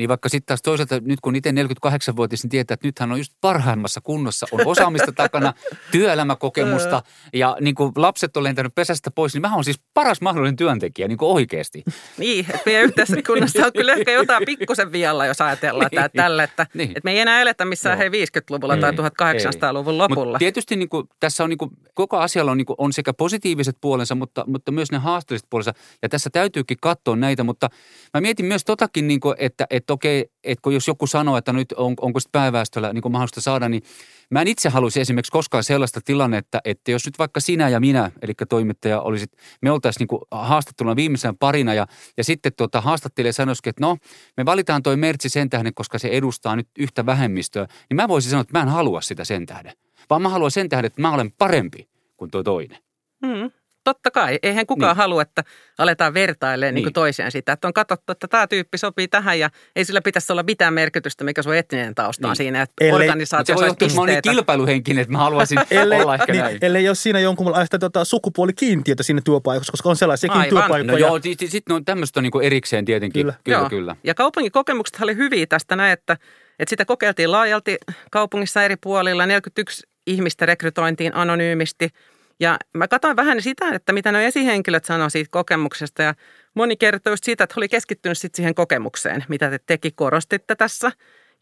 Niin 0.00 0.08
vaikka 0.08 0.28
sitten 0.28 0.46
taas 0.46 0.62
toisaalta 0.62 1.00
nyt 1.00 1.20
kun 1.20 1.36
itse 1.36 1.50
48-vuotias, 1.50 2.42
niin 2.42 2.50
tietää, 2.50 2.74
että 2.74 2.86
nythän 2.86 3.12
on 3.12 3.18
just 3.18 3.32
parhaimmassa 3.40 4.00
kunnossa. 4.00 4.46
On 4.52 4.66
osaamista 4.66 5.12
takana, 5.12 5.54
työelämäkokemusta 5.92 7.02
ja 7.32 7.56
niin 7.60 7.74
kuin 7.74 7.92
lapset 7.96 8.36
on 8.36 8.44
lentänyt 8.44 8.74
pesästä 8.74 9.10
pois, 9.10 9.34
niin 9.34 9.42
mä 9.42 9.54
oon 9.54 9.64
siis 9.64 9.80
paras 9.94 10.20
mahdollinen 10.20 10.56
työntekijä 10.56 11.08
niin 11.08 11.18
kuin 11.18 11.30
oikeasti. 11.30 11.84
Niin, 12.18 12.46
että 12.48 12.62
meidän 12.66 12.84
yhteiskunnassa 12.84 13.66
on 13.66 13.72
kyllä 13.72 13.92
ehkä 13.92 14.12
jotain 14.12 14.42
pikkusen 14.46 14.92
vialla, 14.92 15.26
jos 15.26 15.40
ajatellaan 15.40 15.90
niin, 15.92 16.10
tälle, 16.16 16.42
että, 16.42 16.66
niin. 16.74 16.90
että 16.90 17.00
me 17.04 17.12
ei 17.12 17.18
enää 17.18 17.40
eletä 17.40 17.64
missään 17.64 17.98
hei 17.98 18.08
50-luvulla 18.08 18.74
ei, 18.74 18.80
tai 18.80 18.92
1800-luvun 18.92 19.98
lopulla. 19.98 20.32
Mut 20.32 20.38
tietysti 20.38 20.76
niin 20.76 20.88
kuin, 20.88 21.08
tässä 21.20 21.44
on 21.44 21.50
niin 21.50 21.58
kuin, 21.58 21.70
koko 21.94 22.18
asialla 22.18 22.50
on, 22.50 22.58
niin 22.58 22.66
kuin, 22.66 22.76
on 22.78 22.92
sekä 22.92 23.12
positiiviset 23.12 23.76
puolensa, 23.80 24.14
mutta, 24.14 24.44
mutta 24.46 24.72
myös 24.72 24.92
ne 24.92 24.98
haasteelliset 24.98 25.50
puolensa. 25.50 25.72
Ja 26.02 26.08
tässä 26.08 26.30
täytyykin 26.30 26.76
katsoa 26.80 27.16
näitä, 27.16 27.44
mutta 27.44 27.68
mä 28.14 28.20
mietin 28.20 28.46
myös 28.46 28.64
totakin, 28.64 29.08
niin 29.08 29.20
kuin, 29.20 29.34
että, 29.38 29.66
että 29.70 29.89
että 29.90 29.94
okei, 29.94 30.30
että 30.44 30.62
kun 30.62 30.74
jos 30.74 30.88
joku 30.88 31.06
sanoo, 31.06 31.36
että 31.36 31.52
nyt 31.52 31.72
on, 31.72 31.94
onko 32.00 32.20
sitten 32.20 32.40
pääväestöllä 32.40 32.92
niin 32.92 33.12
mahdollista 33.12 33.40
saada, 33.40 33.68
niin 33.68 33.82
mä 34.30 34.40
en 34.40 34.48
itse 34.48 34.68
halusi 34.68 35.00
esimerkiksi 35.00 35.32
koskaan 35.32 35.64
sellaista 35.64 36.00
tilannetta, 36.04 36.60
että 36.64 36.90
jos 36.90 37.06
nyt 37.06 37.18
vaikka 37.18 37.40
sinä 37.40 37.68
ja 37.68 37.80
minä, 37.80 38.10
eli 38.22 38.32
toimittaja, 38.48 39.00
olisit, 39.00 39.32
me 39.62 39.70
oltaisiin 39.70 40.08
niin 40.10 40.20
haastatteluna 40.30 40.96
viimeisen 40.96 41.36
parina 41.36 41.74
ja, 41.74 41.86
ja 42.16 42.24
sitten 42.24 42.52
tuota, 42.56 42.80
haastattelija 42.80 43.32
sanoisikin, 43.32 43.70
että 43.70 43.86
no, 43.86 43.96
me 44.36 44.44
valitaan 44.46 44.82
toi 44.82 44.96
Mertsi 44.96 45.28
sen 45.28 45.50
tähden, 45.50 45.74
koska 45.74 45.98
se 45.98 46.08
edustaa 46.08 46.56
nyt 46.56 46.68
yhtä 46.78 47.06
vähemmistöä, 47.06 47.66
niin 47.90 47.96
mä 47.96 48.08
voisin 48.08 48.30
sanoa, 48.30 48.42
että 48.42 48.58
mä 48.58 48.62
en 48.62 48.68
halua 48.68 49.00
sitä 49.00 49.24
sen 49.24 49.46
tähden, 49.46 49.72
vaan 50.10 50.22
mä 50.22 50.28
haluan 50.28 50.50
sen 50.50 50.68
tähden, 50.68 50.86
että 50.86 51.00
mä 51.00 51.14
olen 51.14 51.32
parempi 51.38 51.88
kuin 52.16 52.30
tuo 52.30 52.42
toinen. 52.42 52.78
Hmm 53.26 53.59
totta 53.94 54.10
kai. 54.10 54.38
Eihän 54.42 54.66
kukaan 54.66 54.90
niin. 54.90 54.96
halua, 54.96 55.22
että 55.22 55.44
aletaan 55.78 56.14
vertailemaan 56.14 56.74
niin. 56.74 56.84
Niin 56.84 56.92
toiseen 56.92 57.32
sitä. 57.32 57.52
Että 57.52 57.68
on 57.68 57.72
katsottu, 57.72 58.12
että 58.12 58.28
tämä 58.28 58.46
tyyppi 58.46 58.78
sopii 58.78 59.08
tähän 59.08 59.38
ja 59.38 59.50
ei 59.76 59.84
sillä 59.84 60.00
pitäisi 60.00 60.32
olla 60.32 60.42
mitään 60.42 60.74
merkitystä, 60.74 61.24
mikä 61.24 61.42
sun 61.42 61.56
etninen 61.56 61.94
tausta 61.94 62.26
on 62.26 62.30
niin. 62.30 62.36
siinä. 62.36 62.62
Että 62.62 62.84
ellei, 62.84 63.08
organisaatio 63.08 63.58
se 63.58 63.64
on 63.64 63.76
Mä 63.96 64.06
niin 64.06 64.22
kilpailuhenkinen, 64.22 65.02
että 65.02 65.12
mä 65.12 65.18
haluaisin 65.18 65.58
ellei, 65.70 66.02
olla 66.02 66.14
ehkä 66.14 66.32
niin, 66.32 66.44
näin. 66.44 66.58
Ellei 66.62 66.84
jos 66.84 67.02
siinä 67.02 67.20
jonkunlaista 67.20 67.78
tota, 67.78 68.04
sukupuolikiintiötä 68.04 69.02
siinä 69.02 69.20
työpaikassa, 69.24 69.70
koska 69.70 69.88
on 69.88 69.96
sellaisiakin 69.96 70.40
Aivan. 70.40 70.48
työpaikkoja. 70.48 70.92
No 70.92 70.98
joo, 70.98 71.20
sitten 71.22 71.48
sit, 71.48 71.70
on 71.70 71.84
tämmöistä 71.84 72.22
niin 72.22 72.42
erikseen 72.42 72.84
tietenkin. 72.84 73.22
Kyllä, 73.22 73.34
kyllä. 73.44 73.68
kyllä. 73.68 73.96
Ja 74.04 74.14
kaupungin 74.14 74.52
kokemukset 74.52 75.02
oli 75.02 75.16
hyviä 75.16 75.46
tästä 75.46 75.76
näin, 75.76 75.92
että, 75.92 76.16
että 76.58 76.70
sitä 76.70 76.84
kokeiltiin 76.84 77.32
laajalti 77.32 77.76
kaupungissa 78.10 78.62
eri 78.62 78.76
puolilla. 78.76 79.26
41 79.26 79.82
ihmistä 80.06 80.46
rekrytointiin 80.46 81.14
anonyymisti– 81.14 81.88
ja 82.40 82.58
mä 82.74 82.88
katsoin 82.88 83.16
vähän 83.16 83.42
sitä, 83.42 83.68
että 83.74 83.92
mitä 83.92 84.12
nuo 84.12 84.20
esihenkilöt 84.20 84.84
sanoivat 84.84 85.12
siitä 85.12 85.28
kokemuksesta 85.30 86.02
ja 86.02 86.14
moni 86.54 86.76
kertoi 86.76 87.12
just 87.12 87.24
siitä, 87.24 87.44
että 87.44 87.54
oli 87.56 87.68
keskittynyt 87.68 88.18
sit 88.18 88.34
siihen 88.34 88.54
kokemukseen, 88.54 89.24
mitä 89.28 89.50
te 89.50 89.58
teki 89.66 89.90
korostitte 89.90 90.54
tässä. 90.54 90.92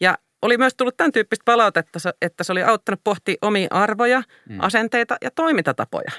Ja 0.01 0.19
oli 0.43 0.59
myös 0.59 0.75
tullut 0.75 0.97
tämän 0.97 1.13
tyyppistä 1.13 1.43
palautetta, 1.45 1.99
että 2.23 2.45
se 2.45 2.53
oli 2.53 2.63
auttanut 2.63 3.01
pohtia 3.05 3.37
omia 3.43 3.69
arvoja, 3.71 4.23
mm. 4.49 4.57
asenteita 4.61 5.17
ja 5.23 5.31
toimintatapoja. 5.31 6.11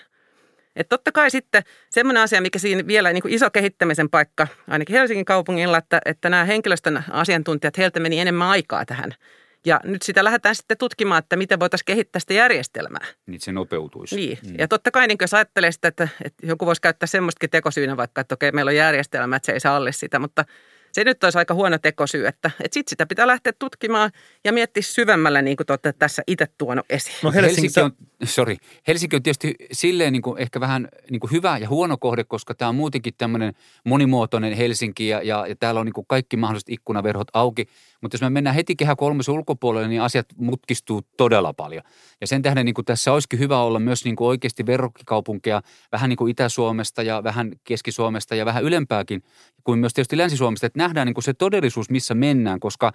Että 0.76 0.90
totta 0.90 1.12
kai 1.12 1.32
sitten 1.32 1.64
semmoinen 1.90 2.24
asia, 2.24 2.42
mikä 2.42 2.60
siinä 2.60 2.88
vielä 2.88 3.14
niin 3.14 3.22
kuin 3.22 3.34
iso 3.34 3.50
kehittämisen 3.50 4.10
paikka, 4.10 4.48
ainakin 4.68 4.96
Helsingin 4.96 5.26
kaupungilla, 5.26 5.78
että, 5.78 6.02
että 6.06 6.30
nämä 6.30 6.46
henkilöstön 6.46 7.04
asiantuntijat, 7.12 7.78
heiltä 7.78 8.00
meni 8.00 8.20
enemmän 8.20 8.48
aikaa 8.48 8.86
tähän– 8.86 9.14
ja 9.66 9.82
nyt 9.84 10.02
sitä 10.02 10.24
lähdetään 10.24 10.56
sitten 10.56 10.78
tutkimaan, 10.78 11.20
että 11.20 11.36
miten 11.36 11.60
voitaisiin 11.60 11.86
kehittää 11.86 12.20
sitä 12.20 12.34
järjestelmää. 12.34 13.06
Niin 13.26 13.42
se 13.42 13.52
nopeutuisi. 13.52 14.16
Niin. 14.16 14.40
Mm. 14.48 14.56
Ja 14.58 14.68
totta 14.68 14.92
kai 14.92 15.08
niin 15.08 15.18
jos 15.22 15.34
ajattelee 15.34 15.72
sitä, 15.72 15.88
että, 15.88 16.08
että 16.24 16.48
joku 16.48 16.66
voisi 16.66 16.82
käyttää 16.82 17.08
semmoistakin 17.08 17.50
tekosyynä 17.50 17.98
vaikka, 17.98 18.22
että 18.22 18.34
okei, 18.34 18.52
meillä 18.52 18.70
on 18.70 18.76
järjestelmä, 18.76 19.36
että 19.36 19.46
se 19.46 19.52
ei 19.52 19.60
salli 19.60 19.94
sitä, 19.94 20.20
mutta– 20.20 20.46
se 20.92 21.04
nyt 21.04 21.24
olisi 21.24 21.38
aika 21.38 21.54
huono 21.54 21.78
tekosyy, 21.78 22.28
että, 22.28 22.52
että 22.60 22.74
sitten 22.74 22.90
sitä 22.90 23.06
pitää 23.06 23.28
lähteä 23.28 23.54
tutkimaan 23.60 24.12
ja 24.44 24.54
miettiä 24.54 24.84
syvemmällä, 24.84 25.42
niin 25.42 25.58
kuin 25.58 25.68
te 25.68 25.74
olette 25.74 25.94
tässä 25.94 26.24
itse 26.28 26.48
tuonut 26.58 26.86
esiin. 26.90 27.16
No 27.24 27.32
Helsinki 27.32 27.82
on, 27.82 27.92
sorry, 28.24 28.56
Helsinki 28.88 29.16
on 29.16 29.24
tietysti 29.24 29.56
silleen 29.72 30.14
niin 30.14 30.22
kuin 30.22 30.42
ehkä 30.42 30.60
vähän 30.60 30.88
niin 31.10 31.20
kuin 31.20 31.32
hyvä 31.32 31.58
ja 31.58 31.70
huono 31.70 31.98
kohde, 31.98 32.24
koska 32.24 32.56
tämä 32.56 32.70
on 32.70 32.76
muutenkin 32.76 33.14
tämmöinen 33.18 33.54
monimuotoinen 33.86 34.54
Helsinki 34.54 35.08
ja, 35.08 35.22
ja, 35.24 35.48
ja 35.48 35.56
täällä 35.56 35.80
on 35.80 35.86
niin 35.86 35.94
kuin 35.94 36.08
kaikki 36.08 36.38
mahdolliset 36.38 36.70
ikkunaverhot 36.70 37.28
auki. 37.34 37.66
Mutta 38.02 38.16
jos 38.16 38.22
me 38.22 38.30
mennään 38.30 38.56
heti 38.56 38.76
kehä 38.76 38.96
kolmosen 38.96 39.34
ulkopuolelle, 39.34 39.88
niin 39.88 40.02
asiat 40.02 40.26
mutkistuu 40.38 41.02
todella 41.18 41.54
paljon. 41.54 41.84
Ja 42.22 42.28
sen 42.28 42.42
tähden 42.42 42.66
niin 42.66 42.74
kuin 42.74 42.86
tässä 42.86 43.14
olisikin 43.14 43.40
hyvä 43.40 43.62
olla 43.62 43.80
myös 43.80 44.06
niin 44.06 44.16
kuin 44.16 44.28
oikeasti 44.28 44.66
verrokkikaupunkeja 44.66 45.62
vähän 45.92 46.10
niin 46.10 46.18
kuin 46.18 46.32
Itä-Suomesta 46.32 47.04
ja 47.04 47.24
vähän 47.24 47.52
Keski-Suomesta 47.64 48.36
ja 48.36 48.46
vähän 48.46 48.64
ylempääkin 48.64 49.24
kuin 49.64 49.80
myös 49.80 49.94
tietysti 49.94 50.18
Länsi-Suomesta, 50.18 50.66
että 50.66 50.80
nähdään 50.80 51.06
niin 51.08 51.14
kuin 51.14 51.24
se 51.24 51.34
todellisuus, 51.34 51.90
missä 51.90 52.16
mennään, 52.16 52.60
koska 52.60 52.94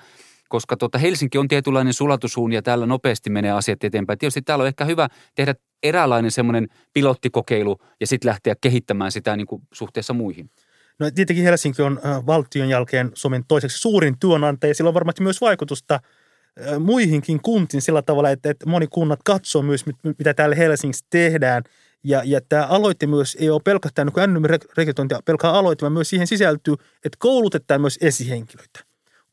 koska 0.48 0.76
tota 0.76 0.98
Helsinki 0.98 1.38
on 1.38 1.48
tietynlainen 1.48 1.92
sulatusuun 1.92 2.52
ja 2.52 2.62
täällä 2.62 2.86
nopeasti 2.86 3.30
menee 3.30 3.50
asiat 3.50 3.84
eteenpäin. 3.84 4.18
Tietysti 4.18 4.42
täällä 4.42 4.62
on 4.62 4.68
ehkä 4.68 4.84
hyvä 4.84 5.08
tehdä 5.34 5.54
eräänlainen 5.82 6.30
semmoinen 6.30 6.68
pilottikokeilu 6.92 7.78
ja 8.00 8.06
sitten 8.06 8.28
lähteä 8.28 8.54
kehittämään 8.60 9.12
sitä 9.12 9.36
niin 9.36 9.46
kuin 9.46 9.62
suhteessa 9.72 10.12
muihin. 10.12 10.50
No 10.98 11.10
tietenkin 11.14 11.44
Helsinki 11.44 11.82
on 11.82 12.00
äh, 12.06 12.26
valtion 12.26 12.68
jälkeen 12.68 13.10
Suomen 13.14 13.44
toiseksi 13.48 13.78
suurin 13.78 14.18
työnantaja 14.18 14.70
ja 14.70 14.74
sillä 14.74 14.88
on 14.88 14.94
varmasti 14.94 15.22
myös 15.22 15.40
vaikutusta 15.40 15.94
äh, 15.94 16.78
muihinkin 16.78 17.42
kuntiin 17.42 17.82
sillä 17.82 18.02
tavalla, 18.02 18.30
että, 18.30 18.50
että 18.50 18.68
moni 18.68 18.86
kunnat 18.86 19.20
katsoo 19.24 19.62
myös, 19.62 19.84
mitä 20.18 20.34
täällä 20.34 20.56
Helsingissä 20.56 21.06
tehdään– 21.10 21.62
ja, 22.04 22.22
ja 22.24 22.40
tämä 22.48 22.66
aloite 22.66 23.06
myös 23.06 23.36
ei 23.40 23.50
ole 23.50 23.60
pelkästään 23.64 24.08
niin 24.16 24.34
NM-rekrytointia, 24.34 25.20
pelkää 25.24 25.52
aloite, 25.52 25.82
vaan 25.82 25.92
myös 25.92 26.10
siihen 26.10 26.26
sisältyy, 26.26 26.74
että 26.74 27.16
koulutetaan 27.18 27.80
myös 27.80 27.98
esihenkilöitä. 28.00 28.80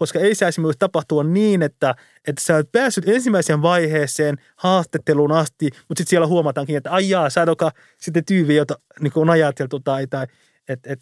Koska 0.02 0.20
ei 0.20 0.36
saisi 0.36 0.62
myös 0.62 0.76
tapahtua 0.80 1.24
niin, 1.24 1.62
että, 1.62 1.96
että 2.28 2.44
sä 2.44 2.56
oot 2.56 2.72
päässyt 2.72 3.10
ensimmäiseen 3.10 3.62
vaiheeseen 3.62 4.38
haastatteluun 4.56 5.32
asti, 5.32 5.66
mutta 5.66 6.00
sitten 6.00 6.10
siellä 6.10 6.28
huomataankin, 6.28 6.78
että 6.78 6.92
aijaa, 6.92 7.30
sä 7.30 7.46
oot 7.48 7.74
sitten 7.98 8.26
tyyvi, 8.26 8.56
jota 8.56 8.76
niin 9.00 9.12
on 9.16 9.30
ajateltu 9.30 9.80
tai, 9.80 10.08
tai 10.08 10.28
että 10.70 10.94
et, 10.94 11.00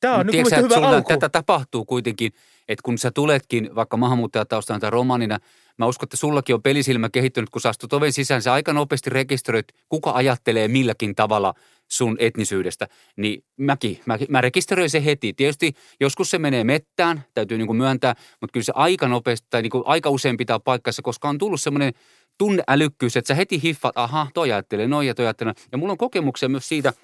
Tämä 0.00 0.14
on 0.14 0.26
Tiedätkö, 0.26 0.56
hyvä 0.56 0.88
alku. 0.88 1.08
Tätä 1.08 1.28
tapahtuu 1.28 1.84
kuitenkin, 1.84 2.32
että 2.68 2.82
kun 2.82 2.98
sä 2.98 3.10
tuletkin 3.10 3.74
vaikka 3.74 3.96
maahanmuuttajataustaan 3.96 4.80
tai 4.80 4.90
romanina– 4.90 5.38
Mä 5.78 5.86
uskon, 5.86 6.06
että 6.06 6.16
sullakin 6.16 6.54
on 6.54 6.62
pelisilmä 6.62 7.08
kehittynyt, 7.08 7.50
kun 7.50 7.60
sä 7.60 7.68
astut 7.68 7.92
oven 7.92 8.12
sisään, 8.12 8.42
sä 8.42 8.52
aika 8.52 8.72
nopeasti 8.72 9.10
rekisteröit, 9.10 9.66
kuka 9.88 10.10
ajattelee 10.10 10.68
milläkin 10.68 11.14
tavalla 11.14 11.54
sun 11.96 12.16
etnisyydestä. 12.18 12.88
Niin 13.16 13.44
mäkin, 13.56 14.00
mä, 14.06 14.18
mä 14.28 14.40
rekisteröin 14.40 14.90
se 14.90 15.04
heti. 15.04 15.32
Tietysti 15.32 15.72
joskus 16.00 16.30
se 16.30 16.38
menee 16.38 16.64
mettään, 16.64 17.24
täytyy 17.34 17.58
niin 17.58 17.66
kuin 17.66 17.76
myöntää, 17.76 18.14
mutta 18.40 18.52
kyllä 18.52 18.64
se 18.64 18.72
aika 18.74 19.08
nopeasti 19.08 19.46
tai 19.50 19.62
niin 19.62 19.70
kuin 19.70 19.84
aika 19.86 20.10
usein 20.10 20.36
pitää 20.36 20.60
paikkansa, 20.60 21.02
koska 21.02 21.28
on 21.28 21.38
tullut 21.38 21.60
semmoinen 21.60 21.92
tunneälykkyys, 22.38 23.16
että 23.16 23.28
sä 23.28 23.34
heti 23.34 23.62
hiffaat, 23.62 23.98
aha, 23.98 24.26
toi 24.34 24.52
ajattelee 24.52 24.88
noin 24.88 25.06
ja 25.06 25.14
toi 25.14 25.26
ajattelee. 25.26 25.54
Ja 25.72 25.78
mulla 25.78 25.92
on 25.92 25.98
kokemuksia 25.98 26.48
myös 26.48 26.68
siitä– 26.68 26.92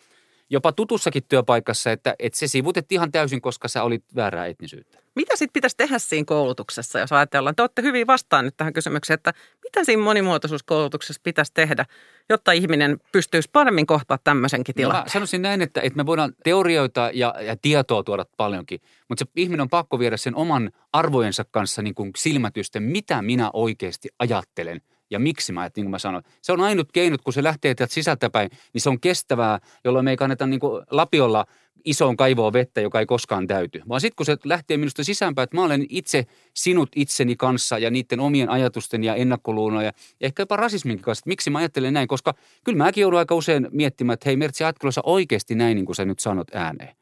jopa 0.50 0.72
tutussakin 0.72 1.22
työpaikassa, 1.28 1.92
että, 1.92 2.14
että 2.18 2.38
se 2.38 2.46
sivutettiin 2.46 2.96
ihan 2.96 3.12
täysin, 3.12 3.40
koska 3.40 3.68
sä 3.68 3.82
olit 3.82 4.04
väärää 4.16 4.46
etnisyyttä. 4.46 4.98
Mitä 5.14 5.36
sitten 5.36 5.52
pitäisi 5.52 5.76
tehdä 5.76 5.98
siinä 5.98 6.24
koulutuksessa, 6.24 6.98
jos 6.98 7.12
ajatellaan? 7.12 7.56
Te 7.56 7.62
olette 7.62 7.82
hyvin 7.82 8.06
vastaan 8.06 8.44
nyt 8.44 8.56
tähän 8.56 8.72
kysymykseen, 8.72 9.14
että 9.14 9.32
mitä 9.64 9.84
siinä 9.84 10.02
monimuotoisuuskoulutuksessa 10.02 11.20
pitäisi 11.24 11.52
tehdä, 11.54 11.86
jotta 12.28 12.52
ihminen 12.52 12.98
pystyisi 13.12 13.50
paremmin 13.52 13.86
kohtaa 13.86 14.18
tämmöisenkin 14.24 14.74
tilanteen? 14.74 15.04
No 15.04 15.10
sanoisin 15.10 15.42
näin, 15.42 15.62
että, 15.62 15.80
että 15.80 15.96
me 15.96 16.06
voidaan 16.06 16.32
teorioita 16.44 17.10
ja, 17.14 17.34
ja 17.40 17.56
tietoa 17.62 18.02
tuoda 18.02 18.26
paljonkin, 18.36 18.80
mutta 19.08 19.24
se 19.24 19.30
ihminen 19.36 19.60
on 19.60 19.68
pakko 19.68 19.98
viedä 19.98 20.16
sen 20.16 20.34
oman 20.34 20.70
arvojensa 20.92 21.44
kanssa 21.50 21.82
niin 21.82 21.94
kuin 21.94 22.10
silmätysten, 22.16 22.82
mitä 22.82 23.22
minä 23.22 23.50
oikeasti 23.52 24.08
ajattelen– 24.18 24.80
ja 25.10 25.18
miksi 25.18 25.52
mä, 25.52 25.64
että 25.64 25.78
niin 25.78 25.84
kuin 25.84 25.90
mä 25.90 25.98
sanoin. 25.98 26.24
Se 26.42 26.52
on 26.52 26.60
ainut 26.60 26.92
keinot, 26.92 27.22
kun 27.22 27.32
se 27.32 27.42
lähtee 27.42 27.74
täältä 27.74 27.94
sisältäpäin, 27.94 28.50
niin 28.72 28.80
se 28.80 28.88
on 28.88 29.00
kestävää, 29.00 29.58
jolloin 29.84 30.04
me 30.04 30.10
ei 30.10 30.16
kanneta 30.16 30.46
niin 30.46 30.60
kuin 30.60 30.84
lapiolla 30.90 31.46
isoon 31.84 32.16
kaivoon 32.16 32.52
vettä, 32.52 32.80
joka 32.80 33.00
ei 33.00 33.06
koskaan 33.06 33.46
täyty. 33.46 33.82
Vaan 33.88 34.00
sitten 34.00 34.16
kun 34.16 34.26
se 34.26 34.36
lähtee 34.44 34.76
minusta 34.76 35.04
sisäänpäin, 35.04 35.44
että 35.44 35.56
mä 35.56 35.64
olen 35.64 35.86
itse 35.88 36.26
sinut 36.54 36.88
itseni 36.96 37.36
kanssa 37.36 37.78
ja 37.78 37.90
niiden 37.90 38.20
omien 38.20 38.48
ajatusten 38.48 39.04
ja 39.04 39.14
ennakkoluuloja 39.14 39.86
ja 39.86 39.92
ehkä 40.20 40.42
jopa 40.42 40.56
rasisminkin 40.56 41.04
kanssa, 41.04 41.20
että 41.20 41.28
miksi 41.28 41.50
mä 41.50 41.58
ajattelen 41.58 41.94
näin, 41.94 42.08
koska 42.08 42.34
kyllä 42.64 42.78
mäkin 42.84 43.02
joudun 43.02 43.18
aika 43.18 43.34
usein 43.34 43.68
miettimään, 43.70 44.14
että 44.14 44.28
hei 44.28 44.36
Mertsi, 44.36 44.64
ajattelussa 44.64 44.98
sä 44.98 45.02
oikeasti 45.04 45.54
näin, 45.54 45.74
niin 45.74 45.86
kuin 45.86 45.96
sä 45.96 46.04
nyt 46.04 46.18
sanot 46.18 46.54
ääneen. 46.54 46.96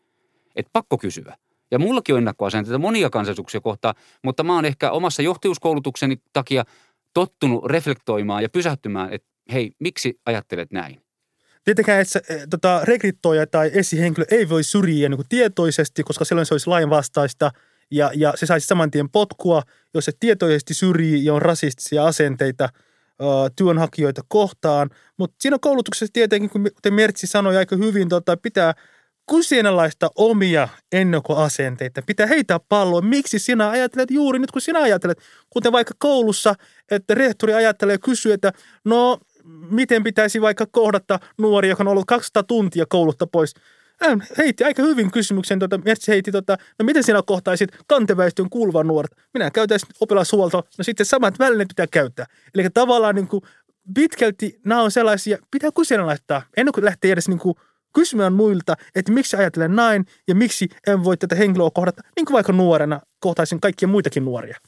Että 0.57 0.71
pakko 0.73 0.99
kysyä. 0.99 1.37
Ja 1.71 1.79
mullakin 1.79 2.15
on 2.15 2.19
ennakkoasenteita 2.19 2.79
monia 2.79 3.11
kansallisuuksia 3.11 3.61
kohtaan, 3.61 3.95
mutta 4.25 4.45
mä 4.45 4.55
oon 4.55 4.65
ehkä 4.65 4.91
omassa 4.91 5.23
johtajuuskoulutukseni 5.23 6.17
takia 6.33 6.65
tottunut 7.19 7.65
reflektoimaan 7.65 8.43
ja 8.43 8.49
pysähtymään, 8.49 9.13
että 9.13 9.29
hei, 9.53 9.73
miksi 9.79 10.21
ajattelet 10.27 10.73
näin? 10.73 11.03
Tietenkään 11.65 12.01
että 12.01 12.13
se, 12.13 12.23
e, 12.29 12.47
tota, 12.51 12.81
rekrytoija 12.85 13.47
tai 13.47 13.71
esihenkilö 13.75 14.25
ei 14.31 14.49
voi 14.49 14.65
syrjiä 14.65 15.09
niin 15.09 15.21
tietoisesti, 15.29 16.03
koska 16.03 16.25
silloin 16.25 16.47
se 16.47 16.55
olisi 16.55 16.67
lainvastaista 16.67 17.51
ja, 17.91 18.11
ja 18.15 18.33
se 18.37 18.47
saisi 18.47 18.67
saman 18.67 18.91
tien 18.91 19.11
potkua, 19.11 19.63
jos 19.95 20.05
se 20.05 20.13
tietoisesti 20.21 20.75
syrjii 20.75 21.25
ja 21.25 21.35
on 21.35 21.43
rasistisia 21.43 22.07
asenteita 22.07 22.65
ö, 22.65 23.25
työnhakijoita 23.57 24.23
kohtaan. 24.29 24.91
Mutta 25.17 25.37
siinä 25.41 25.59
koulutuksessa 25.61 26.13
tietenkin, 26.13 26.51
kuten 26.51 26.95
Mertsi 26.95 27.27
sanoi 27.27 27.57
aika 27.57 27.77
hyvin, 27.77 28.09
tota, 28.09 28.37
pitää 28.37 28.75
kyseenalaista 29.31 30.11
omia 30.15 30.69
ennakkoasenteita. 30.93 32.03
Pitää 32.03 32.27
heittää 32.27 32.61
palloa. 32.69 33.01
Miksi 33.01 33.39
sinä 33.39 33.71
ajattelet 33.71 34.11
juuri 34.11 34.39
nyt, 34.39 34.51
kun 34.51 34.63
sinä 34.63 34.81
ajattelet, 34.81 35.19
kuten 35.51 35.73
vaikka 35.73 35.95
koulussa, 35.99 36.55
että 36.91 37.15
rehtori 37.15 37.55
ajattelee 37.55 37.95
ja 37.95 37.99
kysyy, 37.99 38.33
että 38.33 38.53
no 38.85 39.19
miten 39.71 40.05
pitäisi 40.05 40.41
vaikka 40.41 40.67
kohdata 40.67 41.21
nuori, 41.39 41.69
joka 41.69 41.83
on 41.83 41.89
ollut 41.89 42.07
200 42.07 42.43
tuntia 42.43 42.85
koulutta 42.89 43.27
pois. 43.27 43.55
Hän 44.01 44.27
heitti 44.39 44.65
aika 44.65 44.83
hyvin 44.83 45.11
kysymyksen, 45.11 45.59
tuota, 45.59 45.79
Mertsi 45.79 46.13
heitti, 46.13 46.33
tuota, 46.33 46.57
no 46.79 46.85
miten 46.85 47.05
sinä 47.05 47.23
kohtaisit 47.27 47.71
kanteväestön 47.87 48.51
kuuluvan 48.51 48.87
nuoret? 48.87 49.11
Minä 49.35 49.51
käytäisin 49.51 49.89
oppilashuolto, 50.01 50.57
no 50.79 50.85
sitten 50.85 51.07
samat 51.07 51.39
välineet 51.39 51.69
pitää 51.69 51.87
käyttää. 51.87 52.27
Eli 52.55 52.71
tavallaan 52.75 53.15
niin 53.15 53.29
kuin 53.29 53.43
pitkälti 53.95 54.61
nämä 54.65 54.83
on 54.83 54.91
sellaisia, 54.91 55.39
pitää 55.51 55.71
kyseenalaistaa, 55.77 56.43
ennen 56.57 56.73
kuin 56.73 56.85
lähtee 56.85 57.13
edes 57.13 57.29
niin 57.29 57.39
kuin 57.39 57.55
kysymään 57.95 58.33
muilta, 58.33 58.75
että 58.95 59.13
miksi 59.13 59.37
ajattelen 59.37 59.77
näin 59.77 60.07
ja 60.29 60.35
miksi 60.35 60.69
en 60.87 61.05
voi 61.05 61.17
tätä 61.17 61.35
henkilöä 61.35 61.71
kohdata, 61.75 62.03
niin 62.17 62.27
kuin 62.27 62.35
vaikka 62.35 62.53
nuorena 62.53 63.01
kohtaisin 63.21 63.61
kaikkia 63.61 63.89
muitakin 63.89 64.25
nuoria. 64.25 64.59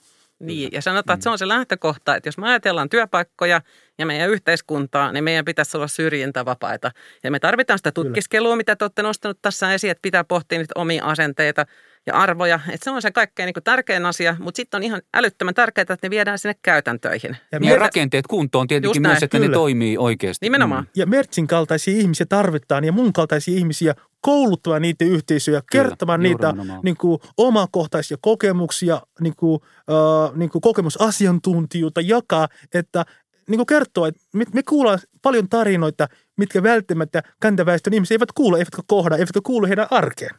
Niin, 0.40 0.68
ja 0.72 0.82
sanotaan, 0.82 1.14
että 1.14 1.24
se 1.24 1.30
on 1.30 1.38
se 1.38 1.48
lähtökohta, 1.48 2.16
että 2.16 2.28
jos 2.28 2.38
me 2.38 2.48
ajatellaan 2.48 2.88
työpaikkoja 2.88 3.60
ja 3.98 4.06
meidän 4.06 4.30
yhteiskuntaa, 4.30 5.12
niin 5.12 5.24
meidän 5.24 5.44
pitäisi 5.44 5.76
olla 5.76 5.88
syrjintävapaita. 5.88 6.90
Ja 7.24 7.30
me 7.30 7.38
tarvitaan 7.40 7.78
sitä 7.78 7.92
tutkiskelua, 7.92 8.56
mitä 8.56 8.76
te 8.76 8.84
olette 8.84 9.02
nostanut 9.02 9.38
tässä 9.42 9.74
esiin, 9.74 9.90
että 9.90 10.02
pitää 10.02 10.24
pohtia 10.24 10.58
niitä 10.58 10.72
omia 10.74 11.04
asenteita 11.04 11.66
ja 12.06 12.14
arvoja. 12.14 12.60
Että 12.68 12.84
se 12.84 12.90
on 12.90 13.02
se 13.02 13.10
kaikkein 13.10 13.46
niin 13.46 13.64
tärkein 13.64 14.06
asia, 14.06 14.36
mutta 14.38 14.56
sitten 14.56 14.78
on 14.78 14.82
ihan 14.82 15.02
älyttömän 15.14 15.54
tärkeää, 15.54 15.82
että 15.82 15.96
ne 16.02 16.10
viedään 16.10 16.38
sinne 16.38 16.54
käytäntöihin. 16.62 17.36
Ja, 17.52 17.58
ja 17.62 17.76
rakenteet 17.76 18.26
kuntoon 18.26 18.66
tietenkin 18.66 19.02
myös, 19.02 19.22
että 19.22 19.38
Kyllä. 19.38 19.48
ne 19.48 19.54
toimii 19.54 19.98
oikeasti. 19.98 20.46
Nimenomaan. 20.46 20.82
Mm. 20.82 20.90
Ja 20.96 21.06
Mertsin 21.06 21.46
kaltaisia 21.46 21.96
ihmisiä 21.96 22.26
tarvitaan 22.28 22.84
ja 22.84 22.92
mun 22.92 23.12
kaltaisia 23.12 23.58
ihmisiä 23.58 23.94
kouluttamaan 24.20 24.82
niitä 24.82 25.04
yhteisöjä, 25.04 25.62
Kyllä, 25.72 25.84
kertomaan 25.84 26.22
niitä 26.22 26.54
niin 26.82 26.96
kuin, 26.96 27.18
omakohtaisia 27.36 28.16
kokemuksia, 28.20 29.00
niin 29.20 29.36
kuin, 29.36 29.60
äh, 29.90 30.36
niin 30.36 30.50
kuin 30.50 30.62
kokemusasiantuntijuutta, 30.62 32.00
jakaa, 32.00 32.48
että 32.74 33.04
niin 33.48 33.58
kuin 33.58 33.66
kertoo, 33.66 34.06
että 34.06 34.20
me, 34.34 34.44
me 34.54 34.62
kuullaan 34.62 34.98
paljon 35.22 35.48
tarinoita, 35.48 36.08
mitkä 36.36 36.62
välttämättä 36.62 37.22
kantaväestön 37.40 37.94
ihmiset 37.94 38.12
eivät 38.12 38.32
kuule, 38.32 38.58
eivätkä 38.58 38.82
kohda, 38.86 39.16
eivätkä 39.16 39.40
kuulu 39.44 39.66
heidän 39.66 39.86
arkeen 39.90 40.34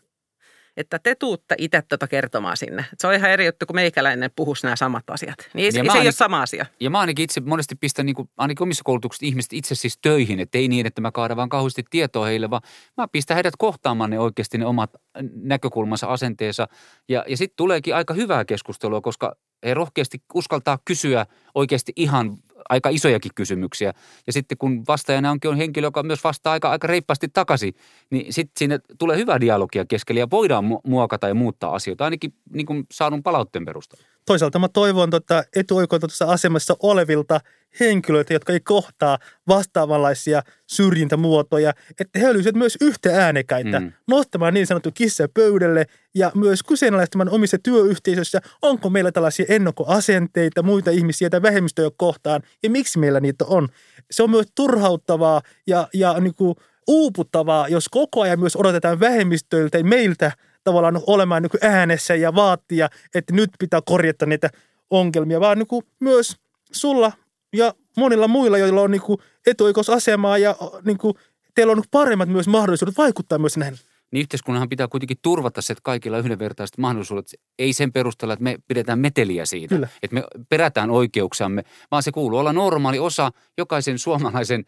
että 0.81 0.99
te 0.99 1.15
tuutte 1.15 1.55
itse 1.57 1.81
tuota 1.81 2.07
kertomaan 2.07 2.57
sinne. 2.57 2.85
Se 2.97 3.07
on 3.07 3.13
ihan 3.13 3.31
eri 3.31 3.45
juttu, 3.45 3.65
kun 3.65 3.75
meikäläinen 3.75 4.31
puhuisi 4.35 4.65
nämä 4.65 4.75
samat 4.75 5.09
asiat. 5.09 5.35
Niin 5.53 5.65
ei, 5.65 5.71
se 5.71 5.79
ainakin, 5.79 6.01
ei 6.01 6.05
ole 6.05 6.11
sama 6.11 6.41
asia. 6.41 6.65
Ja 6.79 6.89
mä 6.89 6.99
ainakin 6.99 7.23
itse 7.23 7.41
monesti 7.41 7.75
pistän 7.75 8.05
niin 8.05 8.15
kuin, 8.15 8.29
ainakin 8.37 8.63
omissa 8.63 8.83
koulutuksissa 8.83 9.25
ihmiset 9.25 9.53
itse 9.53 9.75
siis 9.75 9.97
töihin, 10.01 10.39
että 10.39 10.57
ei 10.57 10.67
niin, 10.67 10.85
että 10.85 11.01
mä 11.01 11.11
kaadan 11.11 11.37
vaan 11.37 11.49
kauheasti 11.49 11.83
tietoa 11.89 12.25
heille, 12.25 12.49
vaan 12.49 12.61
mä 12.97 13.07
pistän 13.07 13.35
heidät 13.35 13.53
kohtaamaan 13.57 14.09
ne 14.09 14.19
oikeasti 14.19 14.57
ne 14.57 14.65
omat 14.65 14.89
näkökulmansa, 15.35 16.07
asenteensa. 16.07 16.67
Ja, 17.09 17.25
ja 17.27 17.37
sitten 17.37 17.55
tuleekin 17.55 17.95
aika 17.95 18.13
hyvää 18.13 18.45
keskustelua, 18.45 19.01
koska 19.01 19.35
he 19.65 19.73
rohkeasti 19.73 20.21
uskaltaa 20.33 20.79
kysyä 20.85 21.25
oikeasti 21.55 21.93
ihan 21.95 22.37
aika 22.71 22.89
isojakin 22.89 23.31
kysymyksiä. 23.35 23.93
Ja 24.27 24.33
sitten 24.33 24.57
kun 24.57 24.83
vastaajana 24.87 25.31
onkin 25.31 25.51
on 25.51 25.57
henkilö, 25.57 25.87
joka 25.87 26.03
myös 26.03 26.23
vastaa 26.23 26.53
aika, 26.53 26.69
aika 26.71 26.87
reippaasti 26.87 27.27
takaisin, 27.33 27.73
niin 28.09 28.33
sitten 28.33 28.53
siinä 28.57 28.79
tulee 28.97 29.17
hyvä 29.17 29.41
dialogia 29.41 29.85
keskellä 29.85 30.19
ja 30.19 30.29
voidaan 30.31 30.65
muokata 30.83 31.27
ja 31.27 31.33
muuttaa 31.33 31.75
asioita, 31.75 32.03
ainakin 32.03 32.33
niin 32.53 32.65
kuin 32.65 32.83
saadun 32.91 33.23
palautteen 33.23 33.65
perusteella. 33.65 34.07
Toisaalta 34.25 34.59
mä 34.59 34.67
toivon 34.69 35.09
tota 35.09 35.43
etuoikeutetussa 35.55 36.25
asemassa 36.25 36.75
olevilta 36.79 37.39
henkilöitä, 37.79 38.33
jotka 38.33 38.53
ei 38.53 38.59
kohtaa 38.59 39.17
vastaavanlaisia 39.47 40.41
syrjintämuotoja, 40.67 41.73
että 41.99 42.19
he 42.19 42.29
olisivat 42.29 42.55
myös 42.55 42.77
yhtä 42.81 43.25
äänekäitä 43.25 43.79
mm. 43.79 43.91
nostamaan 44.07 44.53
niin 44.53 44.67
sanottu 44.67 44.91
kissa 44.93 45.27
pöydälle 45.33 45.85
ja 46.15 46.31
myös 46.35 46.63
kyseenalaistamaan 46.63 47.29
omissa 47.29 47.57
työyhteisöissä, 47.63 48.41
onko 48.61 48.89
meillä 48.89 49.11
tällaisia 49.11 49.45
ennakkoasenteita 49.49 50.63
muita 50.63 50.91
ihmisiä 50.91 51.29
tai 51.29 51.41
vähemmistöjä 51.41 51.89
kohtaan 51.97 52.41
ja 52.63 52.69
miksi 52.69 52.99
meillä 52.99 53.19
niitä 53.19 53.45
on. 53.45 53.67
Se 54.11 54.23
on 54.23 54.29
myös 54.29 54.47
turhauttavaa 54.55 55.41
ja, 55.67 55.87
ja 55.93 56.19
niin 56.19 56.35
kuin 56.35 56.55
uuputtavaa, 56.87 57.67
jos 57.67 57.89
koko 57.89 58.21
ajan 58.21 58.39
myös 58.39 58.55
odotetaan 58.55 58.99
vähemmistöiltä 58.99 59.77
ja 59.77 59.83
meiltä 59.83 60.31
tavallaan 60.63 61.01
olemaan 61.07 61.41
niin 61.41 61.73
äänessä 61.75 62.15
ja 62.15 62.35
vaatia, 62.35 62.89
että 63.15 63.33
nyt 63.33 63.49
pitää 63.59 63.81
korjata 63.85 64.25
niitä 64.25 64.49
ongelmia, 64.89 65.39
vaan 65.39 65.57
niin 65.57 65.83
myös 65.99 66.37
sulla 66.71 67.11
ja 67.53 67.73
monilla 67.97 68.27
muilla, 68.27 68.57
joilla 68.57 68.81
on 68.81 68.91
niin 68.91 69.01
etuoikeusasemaa 69.47 70.37
ja 70.37 70.55
niin 70.85 70.97
kuin, 70.97 71.13
teillä 71.55 71.71
on 71.71 71.83
paremmat 71.91 72.29
myös 72.29 72.47
mahdollisuudet 72.47 72.97
vaikuttaa 72.97 73.37
myös 73.37 73.57
näihin 73.57 73.77
niin 74.11 74.21
yhteiskunnanhan 74.21 74.69
pitää 74.69 74.87
kuitenkin 74.87 75.17
turvata 75.21 75.61
se, 75.61 75.73
että 75.73 75.81
kaikilla 75.83 76.17
on 76.17 76.23
yhdenvertaiset 76.23 76.77
mahdollisuudet. 76.77 77.25
Ei 77.59 77.73
sen 77.73 77.91
perusteella, 77.93 78.33
että 78.33 78.43
me 78.43 78.57
pidetään 78.67 78.99
meteliä 78.99 79.45
siitä, 79.45 79.75
Kyllä. 79.75 79.87
että 80.03 80.13
me 80.13 80.23
perätään 80.49 80.89
oikeuksiamme, 80.89 81.63
vaan 81.91 82.03
se 82.03 82.11
kuuluu 82.11 82.39
olla 82.39 82.53
normaali 82.53 82.99
osa 82.99 83.31
jokaisen 83.57 83.99
suomalaisen 83.99 84.65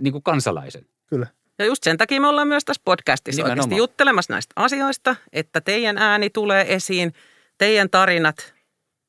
niin 0.00 0.12
kuin 0.12 0.22
kansalaisen. 0.22 0.86
Kyllä. 1.06 1.26
Ja 1.60 1.66
just 1.66 1.82
sen 1.82 1.96
takia 1.96 2.20
me 2.20 2.26
ollaan 2.26 2.48
myös 2.48 2.64
tässä 2.64 2.82
podcastissa 2.84 3.42
Nimenomaan. 3.42 3.58
oikeasti 3.58 3.76
juttelemassa 3.76 4.32
näistä 4.32 4.52
asioista, 4.56 5.16
että 5.32 5.60
teidän 5.60 5.98
ääni 5.98 6.30
tulee 6.30 6.74
esiin, 6.74 7.12
teidän 7.58 7.90
tarinat, 7.90 8.54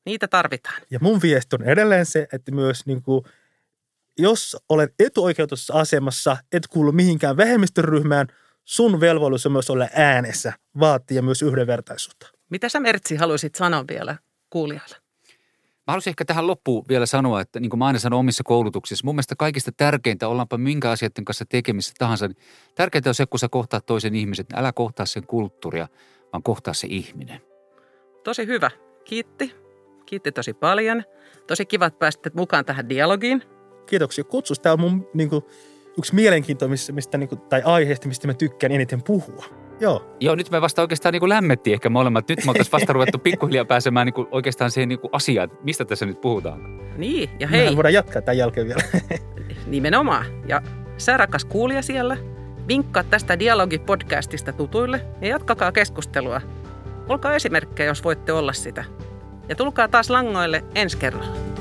niitä 0.06 0.28
tarvitaan. 0.28 0.82
Ja 0.90 0.98
mun 1.02 1.22
viesti 1.22 1.56
on 1.56 1.62
edelleen 1.62 2.06
se, 2.06 2.26
että 2.32 2.52
myös 2.52 2.86
niin 2.86 3.02
kuin, 3.02 3.24
jos 4.18 4.56
olet 4.68 4.94
etuoikeutussa 4.98 5.74
asemassa, 5.74 6.36
et 6.52 6.66
kuulu 6.66 6.92
mihinkään 6.92 7.36
vähemmistöryhmään, 7.36 8.26
sun 8.64 9.00
velvollisuus 9.00 9.46
on 9.46 9.52
myös 9.52 9.70
olla 9.70 9.88
äänessä, 9.94 10.52
vaatia 10.80 11.22
myös 11.22 11.42
yhdenvertaisuutta. 11.42 12.26
Mitä 12.50 12.68
sä 12.68 12.80
Mertsi 12.80 13.16
haluaisit 13.16 13.54
sanoa 13.54 13.84
vielä 13.88 14.16
kuulijalle? 14.50 15.01
Mä 15.86 15.92
haluaisin 15.92 16.10
ehkä 16.10 16.24
tähän 16.24 16.46
loppuun 16.46 16.84
vielä 16.88 17.06
sanoa, 17.06 17.40
että 17.40 17.60
niin 17.60 17.70
kuin 17.70 17.78
mä 17.78 17.86
aina 17.86 17.98
sanon 17.98 18.20
omissa 18.20 18.44
koulutuksissa, 18.44 19.04
mun 19.04 19.14
mielestä 19.14 19.36
kaikista 19.36 19.72
tärkeintä, 19.76 20.28
ollaanpa 20.28 20.58
minkä 20.58 20.90
asioiden 20.90 21.24
kanssa 21.24 21.44
tekemissä 21.48 21.92
tahansa, 21.98 22.28
niin 22.28 22.36
tärkeintä 22.74 23.10
on 23.10 23.14
se, 23.14 23.26
kun 23.26 23.38
sä 23.38 23.48
kohtaat 23.48 23.86
toisen 23.86 24.14
ihmisen, 24.14 24.46
älä 24.54 24.72
kohtaa 24.72 25.06
sen 25.06 25.26
kulttuuria, 25.26 25.88
vaan 26.32 26.42
kohtaa 26.42 26.74
se 26.74 26.86
ihminen. 26.90 27.40
Tosi 28.24 28.46
hyvä. 28.46 28.70
Kiitti. 29.04 29.54
Kiitti 30.06 30.32
tosi 30.32 30.54
paljon. 30.54 31.02
Tosi 31.46 31.66
kiva, 31.66 31.86
että 31.86 31.98
pääsitte 31.98 32.30
mukaan 32.34 32.64
tähän 32.64 32.88
dialogiin. 32.88 33.42
Kiitoksia 33.86 34.24
kutsusta. 34.24 34.62
Tämä 34.62 34.72
on 34.72 34.80
mun 34.80 35.10
niin 35.14 35.30
kuin, 35.30 35.44
yksi 35.98 36.14
mielenkiintoista 36.14 36.92
mistä, 36.92 37.18
niin 37.18 37.28
kuin, 37.28 37.40
tai 37.40 37.62
aiheesta, 37.62 38.08
mistä 38.08 38.26
mä 38.26 38.34
tykkään 38.34 38.72
eniten 38.72 39.02
puhua. 39.02 39.61
Joo. 39.82 40.16
Joo, 40.20 40.34
nyt 40.34 40.50
me 40.50 40.60
vasta 40.60 40.82
oikeastaan 40.82 41.12
niin 41.12 41.28
lämmettiin 41.28 41.74
ehkä 41.74 41.90
molemmat. 41.90 42.28
Nyt 42.28 42.44
me 42.44 42.50
oltaisiin 42.50 42.72
vasta 42.72 42.92
ruvettu 42.98 43.18
pikkuhiljaa 43.18 43.64
pääsemään 43.64 44.06
niin 44.06 44.14
kuin 44.14 44.28
oikeastaan 44.30 44.70
siihen 44.70 44.88
niin 44.88 44.98
kuin 44.98 45.10
asiaan, 45.12 45.50
mistä 45.62 45.84
tässä 45.84 46.06
nyt 46.06 46.20
puhutaan. 46.20 46.80
Niin, 46.96 47.30
ja 47.40 47.48
hei. 47.48 47.60
Mehän 47.60 47.76
voidaan 47.76 47.94
jatkaa 47.94 48.22
tämän 48.22 48.38
jälkeen 48.38 48.66
vielä. 48.66 48.82
Nimenomaan. 49.66 50.26
Ja 50.48 50.62
sä 50.96 51.16
rakas 51.16 51.44
kuulija 51.44 51.82
siellä, 51.82 52.16
vinkkaa 52.68 53.04
tästä 53.04 53.38
Dialogi-podcastista 53.38 54.52
tutuille 54.52 55.06
ja 55.20 55.28
jatkakaa 55.28 55.72
keskustelua. 55.72 56.40
Olkaa 57.08 57.34
esimerkkejä, 57.34 57.86
jos 57.86 58.04
voitte 58.04 58.32
olla 58.32 58.52
sitä. 58.52 58.84
Ja 59.48 59.54
tulkaa 59.54 59.88
taas 59.88 60.10
langoille 60.10 60.64
ensi 60.74 60.96
kerralla. 60.96 61.51